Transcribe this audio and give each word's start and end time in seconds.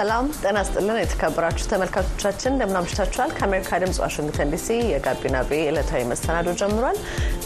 ሰላም 0.00 0.26
ጤና 0.42 0.58
ስጥልን። 0.66 0.98
የተከበራችሁ 0.98 1.64
ተመልካቾቻችን 1.70 2.52
እንደምናምሽታችኋል። 2.52 3.30
ከአሜሪካ 3.38 3.80
ድምጽ 3.82 3.98
ዋሽንግተን 4.02 4.52
ዲሲ 4.54 4.68
የጋቢና 4.90 5.36
ቤ 5.48 5.58
ዕለታዊ 5.70 6.02
መሰናዶ 6.10 6.54
ጀምሯል። 6.60 6.98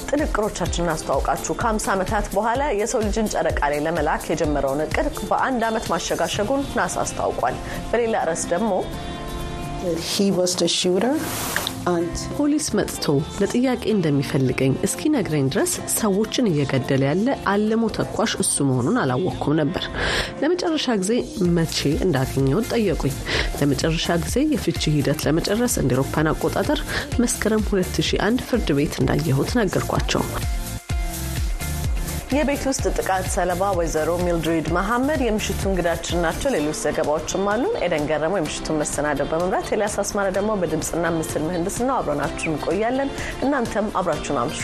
ጥንቅሮቻችንን 0.09 0.93
አስተዋውቃችሁ 0.95 1.55
ከ50 1.63 1.91
ዓመታት 1.95 2.27
በኋላ 2.37 2.63
የሰው 2.81 3.03
ልጅን 3.07 3.31
ጨረቃ 3.35 3.61
ላይ 3.73 3.81
ለመላክ 3.87 4.25
የጀመረውን 4.31 4.85
እቅድ 4.87 5.09
በአንድ 5.31 5.65
ዓመት 5.71 5.87
ማሸጋሸጉን 5.95 6.63
ናሳ 6.79 6.97
አስታውቋል። 7.05 7.57
በሌላ 7.91 8.25
ርዕስ 8.31 8.45
ደግሞ 8.55 8.73
ፖሊስ 12.37 12.67
መጥቶ 12.77 13.05
ለጥያቄ 13.41 13.83
እንደሚፈልገኝ 13.95 14.73
እስኪነግረኝ 14.87 15.45
ድረስ 15.53 15.73
ሰዎችን 15.97 16.49
እየገደለ 16.51 17.03
ያለ 17.09 17.27
አልሞ 17.53 17.91
ተኳሽ 17.97 18.33
እሱ 18.45 18.65
መሆኑን 18.69 19.01
አላወቅኩም 19.03 19.59
ነበር። 19.61 19.85
ለመጨረሻ 20.43 20.97
ጊዜ 21.03 21.13
መቼ 21.59 21.77
እንዳገኘሁት 22.07 22.69
ጠየቁኝ። 22.75 23.15
ለመጨረሻ 23.61 24.17
ጊዜ 24.25 24.37
የፍቺ 24.55 24.83
ሂደት 24.97 25.23
ለመጨረስ 25.29 25.77
እንደ 25.83 25.95
ኤሮፓን 25.97 26.31
አቆጣጠር 26.33 26.81
መስከረም 27.23 27.65
2001 27.71 28.47
ፍርድ 28.49 28.71
ቤት 28.79 28.97
እንዳየሁት 29.03 29.53
ነገርኳቸው። 29.61 30.25
የቤት 32.35 32.63
ውስጥ 32.69 32.85
ጥቃት 32.97 33.27
ሰለባ 33.35 33.65
ወይዘሮ 33.79 34.11
ሚልድሪድ 34.23 34.69
መሐመድ 34.77 35.21
የምሽቱ 35.25 35.61
እንግዳችን 35.71 36.23
ናቸው። 36.25 36.53
ሌሎች 36.55 36.79
ዘገባዎችም 36.83 37.45
አሉን። 37.53 37.77
ኤደን 37.85 38.07
ገረመው 38.11 38.41
የምሽቱን 38.41 38.81
መሰናደው 38.81 39.29
በመምራት 39.33 39.69
ኤልያስ 39.75 39.97
አስማረ 40.03 40.31
ደግሞ 40.39 40.57
በድምፅና 40.63 41.13
ምስል 41.17 41.45
ምህንድስና 41.49 41.91
አብረናችሁ 41.99 42.49
እንቆያለን። 42.53 43.13
እናንተም 43.45 43.89
አብራችሁን 44.01 44.41
አምሹ። 44.43 44.63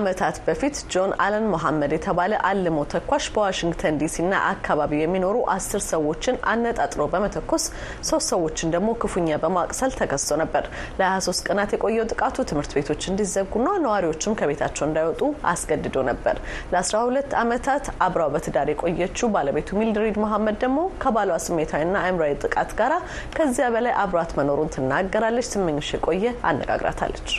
ዓመታት 0.00 0.36
በፊት 0.44 0.76
ጆን 0.92 1.10
አለን 1.24 1.46
መሐመድ 1.52 1.92
የተባለ 1.94 2.32
አልሞ 2.48 2.78
ተኳሽ 2.92 3.24
በዋሽንግተን 3.34 3.98
ዲሲና 4.00 4.34
አካባቢው 4.50 5.00
የሚኖሩ 5.02 5.36
አስር 5.54 5.82
ሰዎችን 5.88 6.36
አነጣጥሮ 6.52 7.04
በመተኮስ 7.12 7.64
ሶስት 8.10 8.26
ሰዎችን 8.32 8.72
ደግሞ 8.74 8.90
ክፉኛ 9.02 9.38
በማቅሰል 9.42 9.92
ተከሶ 10.00 10.38
ነበር። 10.42 10.64
ለ23 11.00 11.44
ቀናት 11.48 11.72
የቆየው 11.76 12.08
ጥቃቱ 12.12 12.46
ትምህርት 12.50 12.74
ቤቶች 12.78 13.08
እንዲዘጉና 13.10 13.68
ነዋሪዎችም 13.84 14.36
ከቤታቸው 14.40 14.86
እንዳይወጡ 14.88 15.22
አስገድዶ 15.52 15.96
ነበር። 16.10 16.36
ለ12 16.74 17.36
ዓመታት 17.42 17.86
አብራው 18.06 18.32
በትዳር 18.34 18.70
የቆየችው 18.74 19.32
ባለቤቱ 19.36 19.78
ሚልድሪድ 19.80 20.18
መሐመድ 20.24 20.58
ደግሞ 20.64 20.80
ከባሏ 21.04 21.38
ስሜታዊና 21.46 21.96
አእምሯዊ 22.04 22.34
ጥቃት 22.44 22.72
ጋር 22.80 22.94
ከዚያ 23.36 23.68
በላይ 23.76 23.96
አብሯት 24.04 24.32
መኖሩን 24.40 24.74
ትናገራለች። 24.76 25.48
ስመኝሽ 25.52 25.90
የቆየ 25.96 26.26
አነጋግራታለች። 26.50 27.30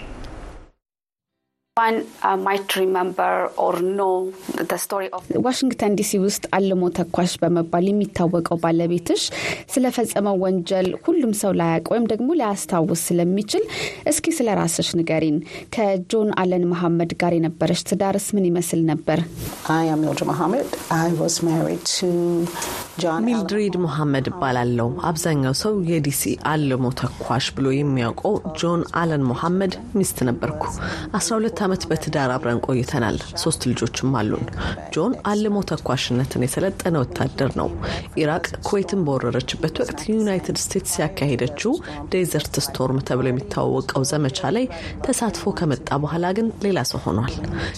ዋሽንግተን 5.46 5.94
ዲሲ 6.00 6.12
ውስጥ 6.24 6.44
አልሞ 6.58 6.90
ተኳሽ 6.98 7.34
በመባል 7.42 7.86
የሚታወቀው 7.90 8.58
ባለቤትሽ 8.64 9.22
ስለፈጸመው 9.74 10.36
ወንጀል 10.44 10.88
ሁሉም 11.06 11.32
ሰው 11.42 11.52
ላያውቅ 11.60 11.88
ወይም 11.94 12.06
ደግሞ 12.12 12.28
ላያስታውስ 12.40 13.04
ስለሚችል 13.08 13.64
እስኪ 14.12 14.34
ስለ 14.38 14.56
ራስሽ 14.60 14.90
ንገሪን። 15.00 15.38
ከጆን 15.76 16.32
አለን 16.44 16.66
መሐመድ 16.72 17.14
ጋር 17.22 17.36
የነበረች 17.38 17.84
ትዳርስ 17.90 18.28
ምን 18.36 18.48
ይመስል 18.50 18.84
ነበር? 18.92 19.22
ሚልድሪድ 23.26 23.76
መሐመድ 23.84 24.26
እባላለሁ። 24.30 24.88
አብዛኛው 25.10 25.54
ሰው 25.62 25.74
የዲሲ 25.90 26.22
አልሞ 26.52 26.86
ተኳሽ 27.00 27.46
ብሎ 27.56 27.68
የሚያውቀው 27.74 28.34
ጆን 28.60 28.82
አለን 29.02 29.24
መሐመድ 29.30 29.74
ሚስት 29.98 30.18
ነበርኩ። 30.28 30.64
12 31.16 31.62
ዓመት 31.66 31.84
በትዳር 31.90 32.32
አብረን 32.36 32.62
ቆይተናል። 32.68 33.18
ሶስት 33.44 33.62
ልጆችም 33.70 34.16
አሉን። 34.20 34.46
ጆን 34.96 35.14
አልሞ 35.32 35.64
ተኳሽነትን 35.72 36.46
የሰለጠነ 36.46 36.96
ወታደር 37.04 37.52
ነው። 37.62 37.70
ኢራቅ 38.22 38.46
ኩዌትን 38.68 39.04
በወረረችበት 39.08 39.76
ወቅት 39.84 40.02
ዩናይትድ 40.12 40.60
ስቴትስ 40.64 40.96
ያካሄደችው 41.04 41.74
ዴዘርት 42.14 42.56
ስቶርም 42.66 43.02
ተብሎ 43.10 43.28
የሚታወቀው 43.32 44.06
ዘመቻ 44.12 44.52
ላይ 44.56 44.68
ተሳትፎ 45.06 45.56
ከመጣ 45.60 45.90
በኋላ 46.04 46.26
ግን 46.38 46.50
ሌላ 46.66 46.80
ሰው 46.92 47.02
ሆኗል። 47.06 47.36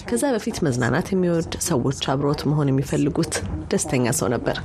ከዛ 0.08 0.24
በፊት 0.34 0.58
መዝናናት 0.66 1.08
የሚወድ 1.12 1.52
ሰዎች 1.66 2.02
አብሮት 2.12 2.42
መሆን 2.50 2.70
የሚፈልጉት 2.72 3.34
ደስተኛ 3.72 4.06
ሰው 4.16 4.28
ነበር። 4.32 4.56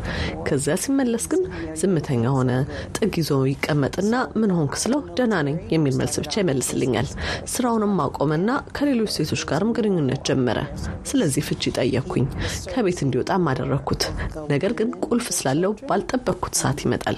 ከዚያ 0.50 0.76
ሲመለስ 0.84 1.26
ግን 1.32 1.42
ዝምተኛ 1.82 2.24
ሆነ። 2.36 2.52
ጥግ 2.98 3.14
ይዞ 3.22 3.32
ይቀመጥና 3.52 4.14
ምን 4.40 4.54
ሆንክ 4.58 4.76
ስለው 4.84 5.02
ደህና 5.18 5.36
ነኝ 5.48 5.58
የሚል 5.74 5.96
መልስ 6.00 6.16
ብቻ 6.24 6.34
ይመልስልኛል። 6.44 7.08
ስራውንም 7.54 7.96
አቆመና 8.06 8.48
ከሌሎች 8.78 9.12
ሴቶች 9.18 9.44
ጋርም 9.50 9.74
ግንኙነት 9.78 10.22
ጀመረ። 10.30 10.60
ስለዚህ 11.10 11.44
ፍቺ 11.50 11.74
ጠየቅኩኝ። 11.78 12.26
ከቤት 12.72 13.00
እንዲወጣም 13.06 13.50
አደረግኩት። 13.52 14.04
ነገር 14.54 14.74
ግን 14.80 14.90
ቁልፍ 15.06 15.28
ስላለው 15.38 15.74
ባልጠበቅኩት 15.90 16.56
ሰዓት 16.62 16.80
ይመጣል። 16.86 17.18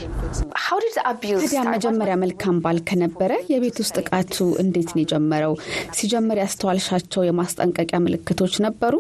ታዲያ 1.44 1.62
መጀመሪያ 1.72 2.16
መልካም 2.22 2.56
ባል 2.64 2.78
ከነበረ 2.88 3.32
የቤት 3.52 3.78
ውስጥ 3.82 3.96
ጥቃቱ 4.02 4.36
እንዴት 4.62 4.90
ነው 4.94 5.02
የጀመረው? 5.02 5.54
ሲጀምር 5.98 6.38
ያስተዋልሻቸው 6.42 7.22
የማስጠንቀቂያ 7.26 7.98
ምልክቶች 8.06 8.54
ነበሩ? 8.66 8.94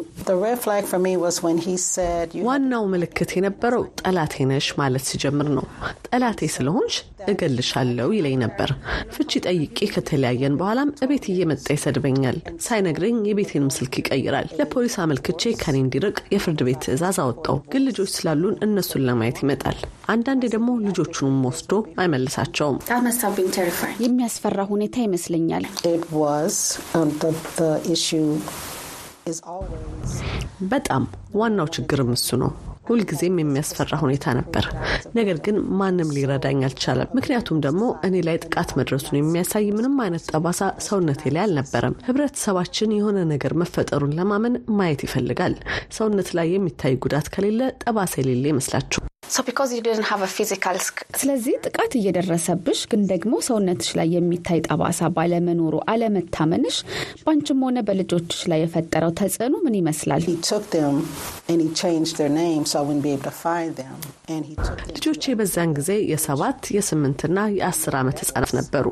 ዋናው 2.48 2.84
ምልክት 2.94 3.31
የነበረው 3.38 3.84
ጠላቴ 4.24 4.44
ነሽ 4.50 4.66
ማለት 4.80 5.04
ሲጀምር 5.09 5.48
ነው። 5.56 5.64
ጠላቴ 6.08 6.48
ስለሆንሽ 6.56 6.96
እገልሻለሁ 7.32 8.08
ይለኝ 8.16 8.36
ነበር። 8.44 8.70
ፍቺ 9.14 9.40
ጠይቄ 9.46 9.88
ከተለያየን 9.94 10.58
በኋላም 10.59 10.90
እቤት 11.06 11.26
እየመጣ 11.32 11.66
ይሰድበኛል። 11.76 12.38
ሳይነግረኝ 12.66 13.18
የቤቴንም 13.30 13.72
ስልክ 13.78 13.96
ይቀይራል። 14.02 14.48
ለፖሊስ 14.60 14.96
አመልክቼ 15.04 15.54
ከኔ 15.62 15.78
እንዲርቅ 15.84 16.18
የፍርድ 16.36 16.62
ቤት 16.68 16.81
ትዕዛዝ 16.86 17.20
አወጣው። 17.24 17.58
ግን 17.72 17.86
ልጆች 17.88 18.12
ስላሉን 18.18 18.58
እነሱን 18.68 19.06
ለማየት 19.08 19.40
ይመጣል። 19.44 19.80
አንዳንዴ 20.14 20.44
ደግሞ 20.56 20.70
ልጆቹንም 20.86 21.40
ወስዶ 21.48 21.72
አይመልሳቸውም። 21.98 22.78
የሚያስፈራ 24.06 24.60
ሁኔታ 24.72 24.98
ይመስለኛል። 25.08 25.66
በጣም 30.72 31.04
ዋናው 31.36 31.68
ችግርም 31.76 32.12
እሱ 32.16 32.38
ነው። 32.42 32.52
ሁልጊዜም 32.86 33.40
የሚያስፈራ 33.40 34.00
ሁኔታ 34.02 34.34
ነበር። 34.38 34.66
ነገር 35.16 35.38
ግን 35.46 35.58
ማንም 35.80 36.14
ሊረዳኝ 36.16 36.59
አልቻለም። 36.68 37.12
ምክንያቱም 37.18 37.62
ደግሞ 37.66 37.84
እኔ 38.08 38.24
ላይ 38.28 38.38
ጥቃት 38.46 38.72
መድረሱን 38.80 39.19
የሚያሳይ 39.19 39.68
ምንም 39.78 39.96
አይነት 40.06 40.25
ጠባሳ 40.31 40.59
ሰውነቴ 40.88 41.31
ላይ 41.36 41.44
አልነበረም። 41.46 41.97
ህብረተሰባችን 42.08 42.96
የሆነ 42.97 43.19
ነገር 43.34 43.56
መፈጠሩን 43.64 44.18
ለማመን 44.19 44.58
ማየት 44.78 45.03
ይፈልጋል። 45.08 45.56
ሰውነት 45.97 46.31
ላይ 46.40 46.50
የሚታይ 46.53 46.96
ጉዳት 47.06 47.30
ከሌለ 47.36 47.62
ጠባሳ 47.84 48.14
የሌለ 48.22 48.46
ይመስላችሁ 48.52 49.02
ስለዚህ 51.19 51.53
ጥቃት 51.66 51.94
እየደረሰብሽ 52.00 52.80
ግን 52.92 53.02
ደግሞ 53.12 53.34
ሰውነትሽ 53.47 53.90
ላይ 54.00 54.08
የሚታይ 54.16 54.59
ጠባሳ 54.68 55.09
ባለመኖሩ 55.16 55.75
አለመታመንሽ 55.92 56.78
በአንቺም 57.22 57.62
ሆነ 57.66 57.80
በልጆችሽ 57.88 58.42
ላይ 58.52 58.59
የፈጠረው 58.64 59.12
ተጽዕኖ 59.19 59.56
ምን 59.66 59.78
ይመስላል? 59.80 60.24
ልጆቼ 64.96 65.24
በዛን 65.40 65.72
ጊዜ 65.78 65.92
የሰባት 66.12 66.62
የስምንትና 66.75 67.40
የአስር 67.58 67.96
ዓመት 68.02 68.19
ህጻናት 68.24 68.53
ነበሩ። 68.59 68.86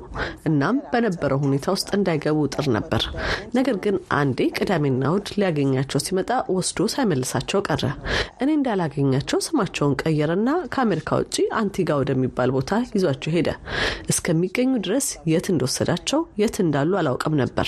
እናም 0.50 0.80
በነበረው 0.92 1.42
ሁኔታ 1.46 1.68
ውስጥ 1.76 1.90
እንዳይገቡ 1.98 2.40
ጥር 2.56 2.68
ነበር። 2.78 3.04
ነገር 3.58 3.78
ግን 3.86 3.96
አንዴ 4.20 4.50
ቅዳሜና 4.58 5.04
እሁድ 5.12 5.28
ሊያገኛቸው 5.40 6.02
ሲመጣ 6.06 6.32
ወስዶ 6.56 6.90
ሳይመልሳቸው 6.94 7.62
ቀረ። 7.70 7.84
እኔ 8.42 8.50
እንዳላገኛቸው 8.58 9.40
ስማቸውን 9.46 9.96
ቀየረ 10.02 10.29
ና 10.40 10.56
ከአሜሪካ 10.74 11.18
ውጭ 11.20 11.36
አንቲጋ 11.60 11.98
ወደሚባል 12.00 12.50
ቦታ 12.56 12.80
ይዟቸው 12.92 13.32
ሄደ። 13.36 13.50
እስከሚገኙ 14.12 14.72
ድረስ 14.86 15.08
የት 15.32 15.48
እንደወሰዳቸው 15.52 16.22
የት 16.42 16.58
እንዳሉ 16.64 16.92
አላውቅም 17.00 17.36
ነበር። 17.42 17.68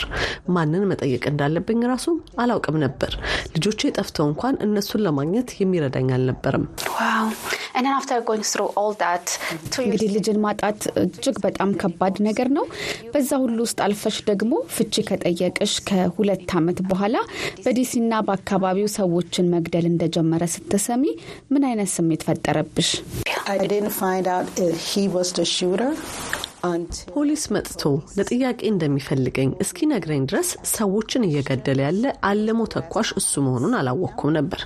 ማንን 0.51 0.87
መጠየቅ 0.91 1.23
እንዳለብኝ 1.31 1.81
ራሱ 1.91 2.07
አላውቅም 2.41 2.77
ነበር። 2.85 3.13
ልጆቼ 3.55 3.91
ጠፍተው 3.97 4.27
እንኳን 4.31 4.57
እነሱን 4.65 5.03
ለማግኘት 5.05 5.51
የሚረዳኝ 5.61 6.09
አልነበርም። 6.17 6.65
እንግዲህ 9.81 10.09
ልጅን 10.15 10.39
ማጣት 10.43 10.79
እጅግ 11.01 11.37
በጣም 11.45 11.69
ከባድ 11.81 12.15
ነገር 12.27 12.47
ነው። 12.57 12.65
በዛ 13.13 13.29
ሁሉ 13.43 13.57
ውስጥ 13.65 13.79
አልፈሽ 13.85 14.17
ደግሞ 14.29 14.53
ፍቺ 14.75 15.03
ከጠየቅሽ 15.07 15.73
ከሁለት 15.87 16.51
ዓመት 16.59 16.79
በኋላ 16.89 17.15
በዲሲና 17.63 18.13
በአካባቢው 18.27 18.89
ሰዎችን 18.97 19.51
መግደል 19.53 19.87
እንደጀመረ 19.91 20.43
ስትሰሚ 20.55 21.03
ምን 21.51 21.65
አይነት 21.69 21.91
ስሜት 21.95 22.23
ፈጠረብሽ? 22.40 22.90
ፖሊስ 27.11 27.43
መጥቶ 27.53 27.81
ለጥያቄ 28.17 28.59
እንደሚፈልገኝ 28.69 29.49
እስኪነግረኝ 29.63 30.23
ድረስ 30.29 30.49
ሰዎችን 30.73 31.23
እየገደለ 31.27 31.79
ያለ 31.85 32.03
አልሞ 32.29 32.59
ተኳሽ 32.73 33.09
እሱ 33.19 33.41
መሆኑን 33.45 33.73
አላወቅኩም 33.79 34.33
ነበር። 34.37 34.61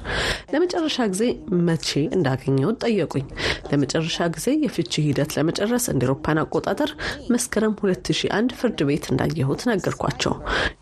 ለመጨረሻ 0.54 0.98
ጊዜ 1.14 1.24
መቼ 1.68 1.88
እንዳገኘሁት 2.18 2.78
ጠየቁኝ። 2.86 3.26
ለመጨረሻ 3.72 4.28
ጊዜ 4.36 4.48
የፍቺ 4.64 4.94
ሂደት 5.08 5.32
ለመጨረስ 5.38 5.86
እንደ 5.94 6.04
አውሮፓውያን 6.08 6.42
አቆጣጠር 6.44 6.92
መስከረም 7.34 7.76
2001 7.82 8.58
ፍርድ 8.60 8.82
ቤት 8.90 9.08
እንዳየሁት 9.12 9.64
ነገርኳቸው። 9.72 10.36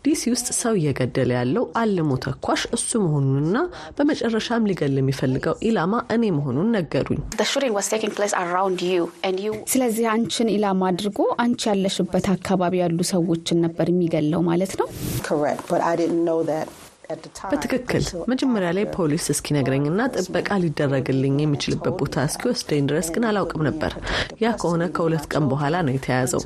ዲሲ 0.04 0.22
ውስጥ 0.34 0.48
ሰው 0.60 0.74
እየገደለ 0.80 1.30
ያለው 1.38 1.66
አልሞ 1.82 2.10
ተኳሽ 2.26 2.64
እሱ 2.76 2.90
መሆኑንና 3.04 3.56
በመጨረሻም 3.98 4.68
ሊገል 4.70 4.98
የሚፈልገው 5.00 5.56
ኢላማ 5.68 5.94
እኔ 6.14 6.24
መሆኑን 6.38 6.70
ነገሩኝ። 6.76 7.22
ስለዚህ 9.72 10.04
አንቺን 10.12 10.52
ኢላማ 10.54 10.82
አድርጎ 11.04 11.22
አንቺ 11.42 11.62
ያለሽበት 11.70 12.26
አካባቢ 12.34 12.74
ያሉ 12.80 12.98
ሰዎችን 13.10 13.58
ነበር 13.64 13.86
የሚገለው 13.90 14.40
ማለት 14.46 14.72
ነው? 14.80 14.86
በትክክል 17.50 18.02
መጀመሪያ 18.30 18.68
ላይ 18.76 18.84
ፖሊስ 18.94 19.24
እስኪነግረኝና 19.32 20.00
ጥበቃ 20.16 20.48
ሊደረግልኝ 20.62 21.36
የሚችልበት 21.40 21.94
ቦታ 22.00 22.24
እስኪወስደኝ 22.28 22.84
ድረስ 22.90 23.08
ግን 23.14 23.26
አላውቅም 23.30 23.64
ነበር። 23.68 23.92
ያ 24.44 24.52
ከሆነ 24.60 24.84
ከሁለት 24.96 25.26
ቀን 25.32 25.44
በኋላ 25.52 25.82
ነው 25.86 25.94
የተያዘው። 25.96 26.42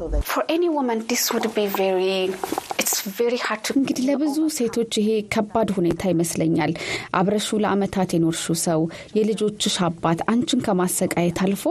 እንግዲህ 3.79 4.05
ለብዙ 4.09 4.37
ሴቶች 4.57 4.93
ይሄ 5.01 5.11
ከባድ 5.35 5.69
ሁኔታ 5.79 6.03
ይመስለኛል። 6.13 6.73
አብረሹ 7.19 7.59
ለአመታት 7.65 8.13
የኖርሹ 8.17 8.57
ሰው፣ 8.65 8.81
የልጆችሽ 9.19 9.77
አባት 9.89 10.21
አንቺን 10.33 10.65
ከማሰቃየት 10.67 11.41
አልፎ 11.47 11.65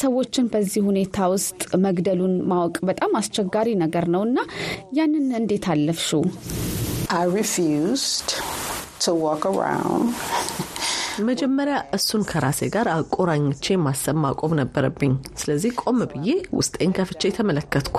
ሰዎችን 0.00 0.50
በዚህ 0.54 0.84
ሁኔታ 0.88 1.28
ውስጥ 1.34 1.60
መግደሉን 1.86 2.36
ማወቅ 2.50 2.76
በጣም 2.90 3.12
አስቸጋሪ 3.20 3.68
ነገር 3.84 4.06
ነው 4.14 4.24
እና 4.28 4.38
ያንን 4.98 5.28
እንዴት 5.40 5.66
አለፍሹ? 5.74 6.10
I 7.10 7.24
refused 7.24 8.34
to 9.00 9.14
walk 9.14 9.46
around. 9.46 10.14
መጀመሪያ 11.26 11.76
እሱን 11.96 12.22
ከራሴ 12.28 12.60
ጋር 12.74 12.86
አቆራኝቼ 12.90 13.76
ማሰብ 13.82 14.16
ማቆም 14.22 14.52
ነበረብኝ። 14.58 15.12
ስለዚህ 15.40 15.70
ቆም 15.82 15.98
ብዬ 16.12 16.28
ውስጤን 16.58 16.90
ከፍቼ 16.98 17.30
ተመለከትኩ። 17.36 17.96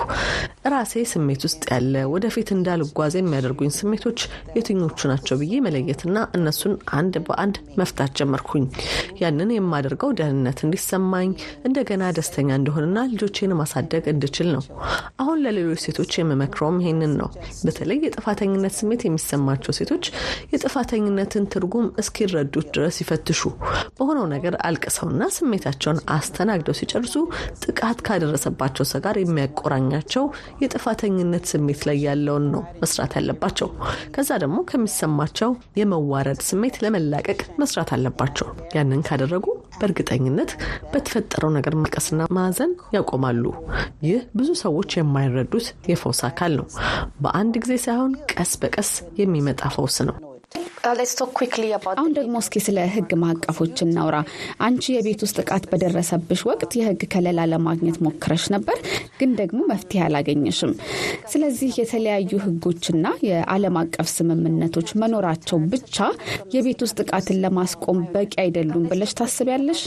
ራሴ 0.72 1.02
ስሜት 1.10 1.42
ውስጥ 1.46 1.62
ያለ 1.72 2.02
ወደፊት 2.12 2.48
እንዳልጓዝ 2.56 3.14
የሚያደርጉኝ 3.18 3.70
ስሜቶች 3.76 4.20
የትኞቹ 4.56 5.08
ናቸው 5.10 5.38
ብዬ 5.40 5.60
መለየትና 5.66 6.16
እነሱን 6.36 6.74
አንድ 6.98 7.16
በአንድ 7.26 7.58
መፍታት 7.80 8.14
ጀመርኩኝ። 8.20 8.64
ያንን 9.22 9.52
የማደርገው 9.54 10.12
ደህንነት 10.20 10.60
እንዲሰማኝ 10.66 11.30
እንደገና 11.66 12.12
ደስተኛ 12.18 12.50
እንደሆንና 12.60 12.98
ልጆቼን 13.12 13.56
ማሳደግ 13.60 14.04
እንድችል 14.12 14.50
ነው። 14.54 14.64
አሁን 15.20 15.38
ለሌሎች 15.44 15.82
ሴቶች 15.86 16.12
የምመክረውም 16.18 16.80
ይሄንን 16.82 17.14
ነው። 17.20 17.30
በተለይ 17.64 18.00
የጥፋተኝነት 18.04 18.76
ስሜት 18.80 19.02
የሚሰማቸው 19.06 19.72
ሴቶች 19.78 20.04
የጥፋተኝነትን 20.54 21.44
ትርጉም 21.52 21.86
እስኪረዱት 22.00 22.68
ድረስ 22.74 22.96
ይፈትሹ። 23.10 23.40
በሆነው 23.96 24.26
ነገር 24.32 24.54
አልቅሰውና 24.66 25.22
ስሜታቸውን 25.36 25.98
አስተናግደው 26.14 26.74
ሲጨርሱ 26.80 27.14
ጥቃት 27.64 27.98
ካደረሰባቸው 28.06 28.84
ሰው 28.90 29.00
ጋር 29.04 29.16
የሚያቆራኛቸው 29.20 30.24
የጥፋተኝነት 30.62 31.44
ስሜት 31.52 31.80
ላይ 31.88 31.98
ያለውን 32.06 32.46
ነው 32.54 32.62
መስራት 32.82 33.14
ያለባቸው። 33.18 33.68
ከዛ 34.14 34.30
ደግሞ 34.44 34.58
ከሚሰማቸው 34.70 35.50
የመዋረድ 35.80 36.40
ስሜት 36.50 36.76
ለመላቀቅ 36.84 37.40
መስራት 37.62 37.90
አለባቸው። 37.96 38.48
ያንን 38.76 39.02
ካደረጉ 39.08 39.46
በእርግጠኝነት 39.80 40.50
በተፈጠረው 40.92 41.52
ነገር 41.56 41.74
ማልቀስና 41.78 42.22
ማዘን 42.36 42.72
ያቆማሉ። 42.96 43.44
ይህ 44.06 44.20
ብዙ 44.38 44.48
ሰዎች 44.64 44.90
የማይረዱት 44.98 45.68
የፈውስ 45.90 46.22
አካል 46.30 46.54
ነው። 46.60 46.66
በአንድ 47.22 47.54
ጊዜ 47.64 47.74
ሳይሆን 47.86 48.12
ቀስ 48.34 48.52
በቀስ 48.62 48.90
የሚመጣ 49.20 49.62
ፈውስ 49.76 49.98
ነው። 50.08 50.16
አሁን 51.94 52.12
ደግሞ 52.16 52.34
እስኪ 52.42 52.60
ስለ 52.64 52.78
ሕግ 52.92 53.10
ማዕቀፎች 53.22 53.76
እናውራ። 53.84 54.16
አንቺ 54.66 54.84
የቤት 54.94 55.20
ውስጥ 55.24 55.36
ጥቃት 55.40 55.64
በደረሰብሽ 55.72 56.40
ወቅት 56.48 56.72
የሕግ 56.78 57.02
ከለላ 57.12 57.40
ለማግኘት 57.52 57.98
ሞክረሽ 58.06 58.44
ነበር፣ 58.54 58.78
ግን 59.20 59.30
ደግሞ 59.40 59.60
መፍትሄ 59.70 60.00
አላገኘሽም። 60.06 60.72
ስለዚህ 61.32 61.70
የተለያዩ 61.80 62.32
ሕጎችና 62.44 62.96
የዓለም 63.28 63.78
አቀፍ 63.82 64.08
ስምምነቶች 64.16 64.90
መኖራቸው 65.02 65.60
ብቻ 65.72 65.96
የቤት 66.54 66.82
ውስጥ 66.86 66.98
ጥቃትን 67.02 67.40
ለማስቆም 67.44 68.00
በቂ 68.14 68.32
አይደሉም 68.44 68.86
ብለሽ 68.92 69.12
ታስቢያለሽ? 69.20 69.82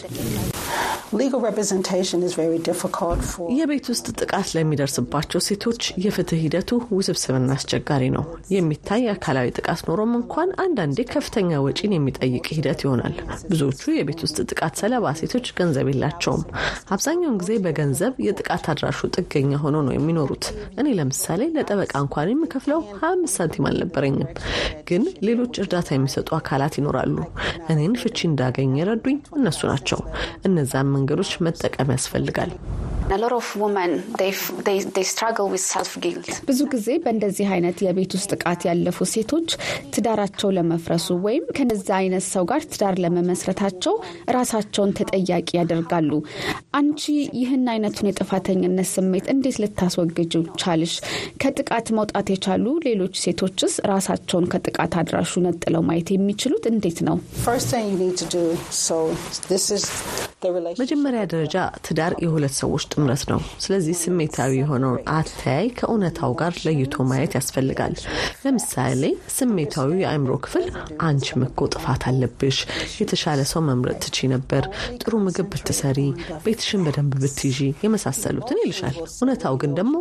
የቤት 3.57 3.87
ውስጥ 3.91 4.05
ጥቃት 4.19 4.47
ለሚደርስባቸው 4.55 5.39
ሴቶች 5.47 5.81
የፍትህ 6.03 6.39
ሂደቱ 6.43 6.69
ውስብስብና 6.97 7.49
አስቸጋሪ 7.57 8.03
ነው። 8.15 8.23
የሚታይ 8.55 9.03
አካላዊ 9.13 9.49
ጥቃት 9.57 9.81
ኖሮም 9.87 10.13
እንኳን 10.19 10.49
አንዳንዴ 10.57 10.97
ከፍተኛ 11.11 11.59
ወጪን 11.63 11.91
የሚጠይቅ 11.95 12.45
ሂደት 12.55 12.81
ይሆናል። 12.85 13.15
ብዙዎቹ 13.49 13.81
የቤት 13.93 14.21
ውስጥ 14.25 14.37
ጥቃት 14.45 14.73
ሰለባ 14.81 15.13
ሴቶች 15.19 15.47
ገንዘብ 15.57 15.87
የላቸውም። 15.91 16.43
አብዛኛውን 16.95 17.37
ጊዜ 17.41 17.51
በገንዘብ 17.63 18.13
የጥቃት 18.25 18.65
አድራሹ 18.73 19.09
ጥገኛ 19.15 19.51
ሆኖ 19.63 19.75
ነው 19.87 19.93
የሚኖሩት። 19.95 20.45
እኔ 20.79 20.87
ለምሳሌ 20.99 21.41
ለጠበቃ 21.55 21.93
እንኳን 22.03 22.31
የምከፍለው 22.33 22.81
ሀያ 22.93 23.11
አምስት 23.11 23.35
ሳንቲም 23.37 23.67
አልነበረኝም። 23.69 24.31
ግን 24.89 25.05
ሌሎች 25.27 25.61
እርዳታ 25.63 25.89
የሚሰጡ 25.95 26.29
አካላት 26.39 26.75
ይኖራሉ። 26.79 27.17
እኔን 27.73 27.95
ፍቺ 28.03 28.17
እንዳገኝ 28.29 28.73
የረዱኝ 28.79 29.19
እነሱ 29.39 29.61
ናቸው። 29.71 30.01
እነዛን 30.45 30.93
መንገዶች 30.95 31.33
መጠቀም 31.47 31.93
ያስፈልጋል። 31.95 32.53
ብዙ 36.47 36.59
ጊዜ 36.73 36.87
በእንደዚህ 37.03 37.47
አይነት 37.53 37.77
የቤት 37.85 38.11
ውስጥ 38.17 38.29
ጥቃት 38.33 38.61
ያለፉ 38.67 38.97
ሴቶች 39.11 39.49
ትዳራቸው 39.93 40.42
ለመፍረሱ 40.53 41.07
ወይም 41.25 41.45
ከነዚ 41.57 41.87
አይነት 41.97 42.25
ሰው 42.29 42.43
ጋር 42.51 42.61
ትዳር 42.71 42.95
ለመመስረታቸው 43.03 43.95
ራሳቸውን 44.35 44.95
ተጠያቂ 44.99 45.49
ያደርጋሉ። 45.59 46.11
አንቺ 46.73 47.01
ይህን 47.39 47.65
አይነቱን 47.73 48.09
የጥፋተኝነት 48.09 48.89
ስሜት 48.93 49.25
እንዴት 49.33 49.57
ልታስወግጅ 49.63 50.31
ቻልሽ? 50.63 50.93
ከጥቃት 51.43 51.87
መውጣት 51.97 52.27
የቻሉ 52.33 52.65
ሌሎች 52.87 53.13
ሴቶችስ 53.23 53.75
ራሳቸውን 53.91 54.49
ከጥቃት 54.53 54.95
አድራሹ 55.01 55.41
ነጥለው 55.45 55.83
ማየት 55.87 56.09
የሚችሉት 56.13 56.65
እንዴት 56.73 56.99
ነው? 57.07 57.17
መጀመሪያ 60.79 61.21
ደረጃ 61.33 61.55
ትዳር 61.85 62.13
የሁለት 62.23 62.55
ሰዎች 62.59 62.83
ጥምረት 62.93 63.23
ነው። 63.31 63.39
ስለዚህ 63.63 63.95
ስሜታዊ 64.03 64.51
የሆነውን 64.59 65.01
አተያይ 65.15 65.67
ከእውነታው 65.77 66.31
ጋር 66.41 66.53
ለይቶ 66.65 67.05
ማየት 67.11 67.33
ያስፈልጋል። 67.37 67.93
ለምሳሌ 68.45 69.03
ስሜታዊ 69.37 69.91
የአእምሮ 70.03 70.32
ክፍል 70.43 70.65
አንቺም 71.05 71.41
እኮ 71.47 71.67
ጥፋት 71.73 72.03
አለብሽ፣ 72.09 72.57
የተሻለ 72.99 73.39
ሰው 73.51 73.61
መምረጥ 73.67 73.97
ትቺ 74.05 74.27
ነበር፣ 74.33 74.63
ጥሩ 75.01 75.13
ምግብ 75.25 75.47
ብትሰሪ፣ 75.53 75.99
ቤትሽን 76.45 76.83
በደንብ 76.85 77.13
ብትይዢ 77.23 77.59
የመሳሰሉትን 77.83 78.61
ይልሻል። 78.63 78.95
እውነታው 79.13 79.55
ግን 79.61 79.73
ደግሞ 79.79 79.95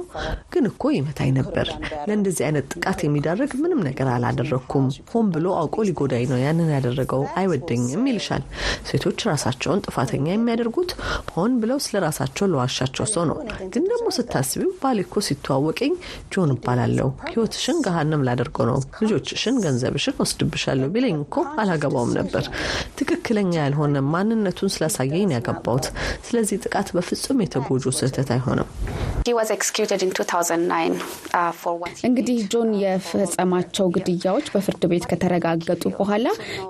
ግን 0.52 0.64
እኮ 0.70 0.92
ይመታኝ 0.96 1.30
ነበር፣ 1.38 1.66
ለእንደዚህ 2.06 2.44
አይነት 2.48 2.66
ጥቃት 2.74 3.00
የሚዳርግ 3.04 3.52
ምንም 3.62 3.82
ነገር 3.88 4.08
አላደረግኩም፣ 4.14 4.86
ሆን 5.12 5.26
ብሎ 5.34 5.46
አውቆ 5.60 5.76
ሊጎዳኝ 5.88 6.24
ነው 6.32 6.40
ያንን 6.42 6.70
ያደረገው፣ 6.76 7.22
አይወደኝም 7.38 8.06
ይልሻል። 8.10 8.44
ሴቶች 8.88 9.18
ራሳቸውን 9.30 9.82
ጥፋተኛ 9.86 10.26
የሚያደርጉት 10.32 10.90
ሆን 11.34 11.52
ብለው 11.62 11.78
ስለ 11.84 11.96
ራሳቸው 12.04 12.46
ለዋሻቸው 12.52 13.06
ሰው 13.12 13.24
ነው። 13.30 13.38
ግን 13.72 13.84
ደግሞ 13.90 14.06
ስታስቢው 14.16 14.70
ባሌ 14.82 14.98
እኮ 15.04 15.16
ሲተዋወቀኝ 15.26 15.92
ጆን 16.32 16.52
እባላለሁ፣ 16.54 17.08
ህይወትሽን 17.28 17.78
ገሃነም 17.86 18.24
ላደርገው 18.26 18.66
ነው፣ 18.70 18.78
ልጆችሽን፣ 19.02 19.56
ገንዘብሽን 19.64 20.16
ወስድብሻለሁ 20.22 20.88
ቢለኝ 20.94 21.16
እኮ 21.22 21.34
አላገባውም 21.62 22.12
ነበር። 22.18 22.44
ትክክለኛ 22.98 23.52
ያልሆነ 23.58 24.04
ማንነቱን 24.12 24.72
ስላሳየኝ 24.74 25.30
ያገባውት። 25.36 25.86
ስለዚህ 26.26 26.60
ጥቃት 26.64 26.90
በፍጹም 26.96 27.42
የተጎጆ 27.44 27.84
ስህተት 27.98 28.30
አይሆንም። 28.34 28.68
እንግዲህ 32.08 32.38
ጆን 32.52 32.70
የፈጸማቸው 32.82 33.86
ግድያዎች 33.96 34.46
በፍርድ 34.54 34.84
ቤት 34.92 35.04
ከተረጋገጡ 35.12 35.84
በኋላ 35.98 36.26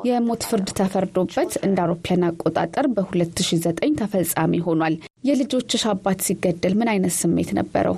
የሞት 0.09 0.43
ፍርድ 0.51 0.69
ተፈርዶበት 0.81 1.53
እንደ 1.67 1.79
አውሮፓውያን 1.85 2.27
አቆጣጠር 2.29 2.89
በ2009 2.97 3.95
ተፈጻሚ 4.03 4.63
ሆኗል። 4.67 4.97
የልጆችሽ 5.29 5.85
አባት 5.93 6.21
ሲገደል 6.27 6.75
ምን 6.81 6.91
አይነት 6.93 7.15
ስሜት 7.19 7.53
ነበረው? 7.59 7.97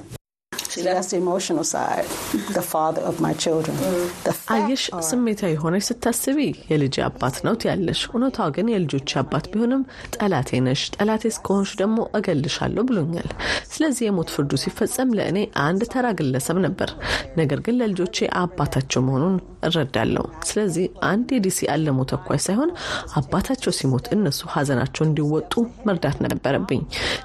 አየሽ፣ 4.54 4.82
ስሜታዊ 5.08 5.52
ሆነሽ 5.62 5.84
ስታስቢ 5.88 6.38
የልጅ 6.70 6.96
አባት 7.06 7.36
ነው 7.46 7.54
ትያለሽ። 7.60 8.00
እውነቷ 8.10 8.46
ግን 8.56 8.66
የልጆች 8.72 9.10
አባት 9.20 9.46
ቢሆንም 9.52 9.82
ጠላቴ 10.16 10.60
ነሽ፣ 10.66 10.82
ጠላቴ 10.96 11.24
እስከሆንሽ 11.32 11.72
ደግሞ 11.80 11.98
እገልሻለሁ 12.18 12.84
ብሎኛል። 12.88 13.28
ስለዚህ 13.70 14.04
የሞት 14.06 14.30
ፍርዱ 14.34 14.52
ሲፈጸም 14.64 15.14
ለእኔ 15.18 15.38
አንድ 15.64 15.82
ተራ 15.94 16.06
ግለሰብ 16.18 16.58
ነበር፣ 16.66 16.90
ነገር 17.36 17.60
ግን 17.66 17.78
ለልጆቼ 17.80 18.16
አባታቸው 18.42 19.02
መሆኑን 19.06 19.36
እረዳለሁ። 19.68 20.24
ስለዚህ 20.48 20.86
አንድ 21.08 21.28
የዲሲ 21.36 21.60
አለሞ 21.74 21.98
ተኳሽ 22.10 22.42
ሳይሆን 22.46 22.70
አባታቸው 23.18 23.72
ሲሞት 23.78 24.06
እነሱ 24.16 24.40
ሀዘናቸው 24.54 25.04
እንዲወጡ 25.06 25.52
መርዳት 25.86 26.18
ነበረብኝ። 26.26 26.82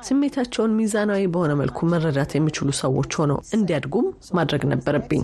ስሜታቸውን 0.09 0.75
ሚዛናዊ 0.79 1.23
በሆነ 1.33 1.53
መልኩ 1.59 1.79
መረዳት 1.91 2.31
የሚችሉ 2.35 2.69
ሰዎች 2.79 3.11
ሆነው 3.19 3.38
እንዲያድጉም 3.53 4.07
ማድረግ 4.37 4.63
ነበረብኝ። 4.71 5.23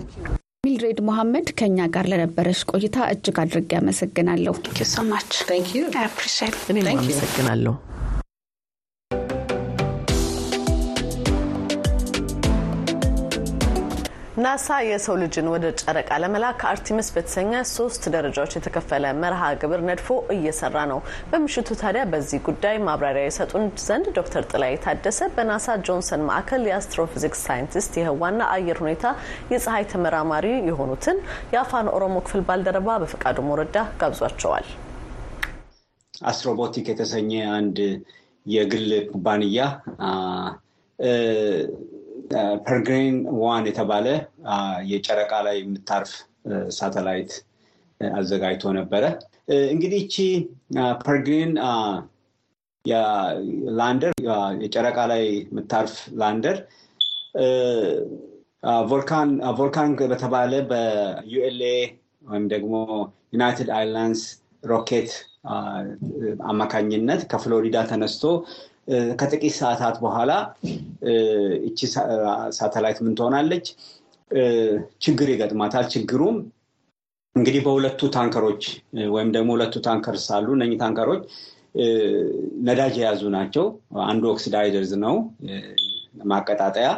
ሚልድሬድ 0.66 1.00
መሐመድ 1.08 1.48
ከኛ 1.58 1.78
ጋር 1.94 2.06
ለነበረች 2.10 2.60
ቆይታ 2.70 2.96
እጅግ 3.12 3.36
አድርጌ 3.42 3.70
አመሰግናለሁ። 3.80 4.54
እኔም 6.72 6.88
አመሰግናለሁ። 6.94 7.74
ናሳ 14.36 14.66
የሰው 14.86 15.14
ልጅን 15.20 15.46
ወደ 15.52 15.66
ጨረቃ 15.80 16.08
ለመላክ 16.22 16.62
አርቲሚስ 16.70 17.08
በተሰኘ 17.14 17.52
ሶስት 17.70 18.02
ደረጃዎች 18.14 18.54
የተከፈለ 18.56 19.04
መርሃ 19.20 19.42
ግብር 19.62 19.80
ነድፎ 19.88 20.08
እየሰራ 20.34 20.76
ነው። 20.90 20.98
በምሽቱ 21.30 21.68
ታዲያ 21.82 22.02
በዚህ 22.12 22.40
ጉዳይ 22.48 22.76
ማብራሪያ 22.86 23.22
የሰጡን 23.26 23.64
ዘንድ 23.84 24.06
ዶክተር 24.18 24.44
ጥላይ 24.50 24.74
ታደሰ 24.84 25.28
በናሳ 25.36 25.76
ጆንሰን 25.86 26.26
ማዕከል 26.28 26.64
የ 26.68 26.79
astrophysics 26.79 27.44
ሳይንቲስት 27.46 27.94
የህዋና 28.00 28.42
አየር 28.56 28.80
ሁኔታ 28.84 29.06
የፀሐይ 29.52 29.86
ተመራማሪ 29.92 30.48
የሆኑትን 30.68 31.18
የአፋን 31.54 31.88
ኦሮሞ 31.96 32.16
ክፍል 32.26 32.44
ባልደረባ 32.50 32.98
በፈቃዱ 33.04 33.46
ሞረዳ 33.48 33.76
ጋብዟቸዋል። 34.02 34.68
አስትሮቦቲክ 36.14 36.86
የተሰኘ 36.92 37.30
አንድ 37.56 37.78
የግል 38.46 38.90
ኩባንያ 39.10 39.62
ፔሪግሪን 42.66 43.16
ዋን 43.40 43.64
የተባለ 43.68 44.06
የጨረቃ 44.90 45.32
ላይ 45.46 45.56
የምታርፍ 45.60 46.12
ሳተላይት 46.76 47.32
አዘጋጅቶ 48.00 48.72
ነበረ። 48.78 49.04
እንግዲህ 49.68 50.00
ይቺ 50.04 50.16
ፔሪግሪን 51.04 51.52
lander 53.78 54.12
የጨረቃ 54.62 54.98
ላይ 55.12 55.22
የምታርፍ 55.44 55.94
lander 56.20 56.58
ቮልካን 59.58 59.92
በተባለ 60.04 60.52
በዩኤልኤ 60.70 61.74
ወይም 62.24 62.46
ደግሞ 62.52 62.74
ዩናይትድ 63.34 63.68
አላያንስ 63.76 64.22
ሮኬት 64.64 65.10
አማካኝነት 66.50 67.20
ከፍሎሪዳ 67.32 67.78
ተነስቶ 67.90 68.22
ከጥቂት 69.20 69.54
ሰዓታት 69.58 69.96
በኋላ 70.02 70.32
እቺ 71.68 71.78
ሳተላይት 72.56 72.98
ምን 73.04 73.14
ትሆናለች? 73.18 73.66
ችግር 75.04 75.28
ይገጥማታል። 75.32 75.84
ችግሩም 75.92 76.36
እንግዲህ 77.36 77.60
በሁለቱ 77.66 78.00
ታንከሮች 78.14 78.62
ወይም 79.14 79.30
ደግሞ 79.34 79.48
ሁለቱ 79.56 79.76
tankers 79.86 80.26
አሉ። 80.36 80.46
እነኚህ 80.56 80.78
ታንከሮች 80.82 81.22
ነዳጅ 82.66 82.94
የያዙ 82.98 83.22
ናቸው። 83.34 83.64
አንዱ 84.04 84.24
oxidizers 84.32 84.92
ነው 85.02 85.16
ማቀጣጠያ። 86.24 86.88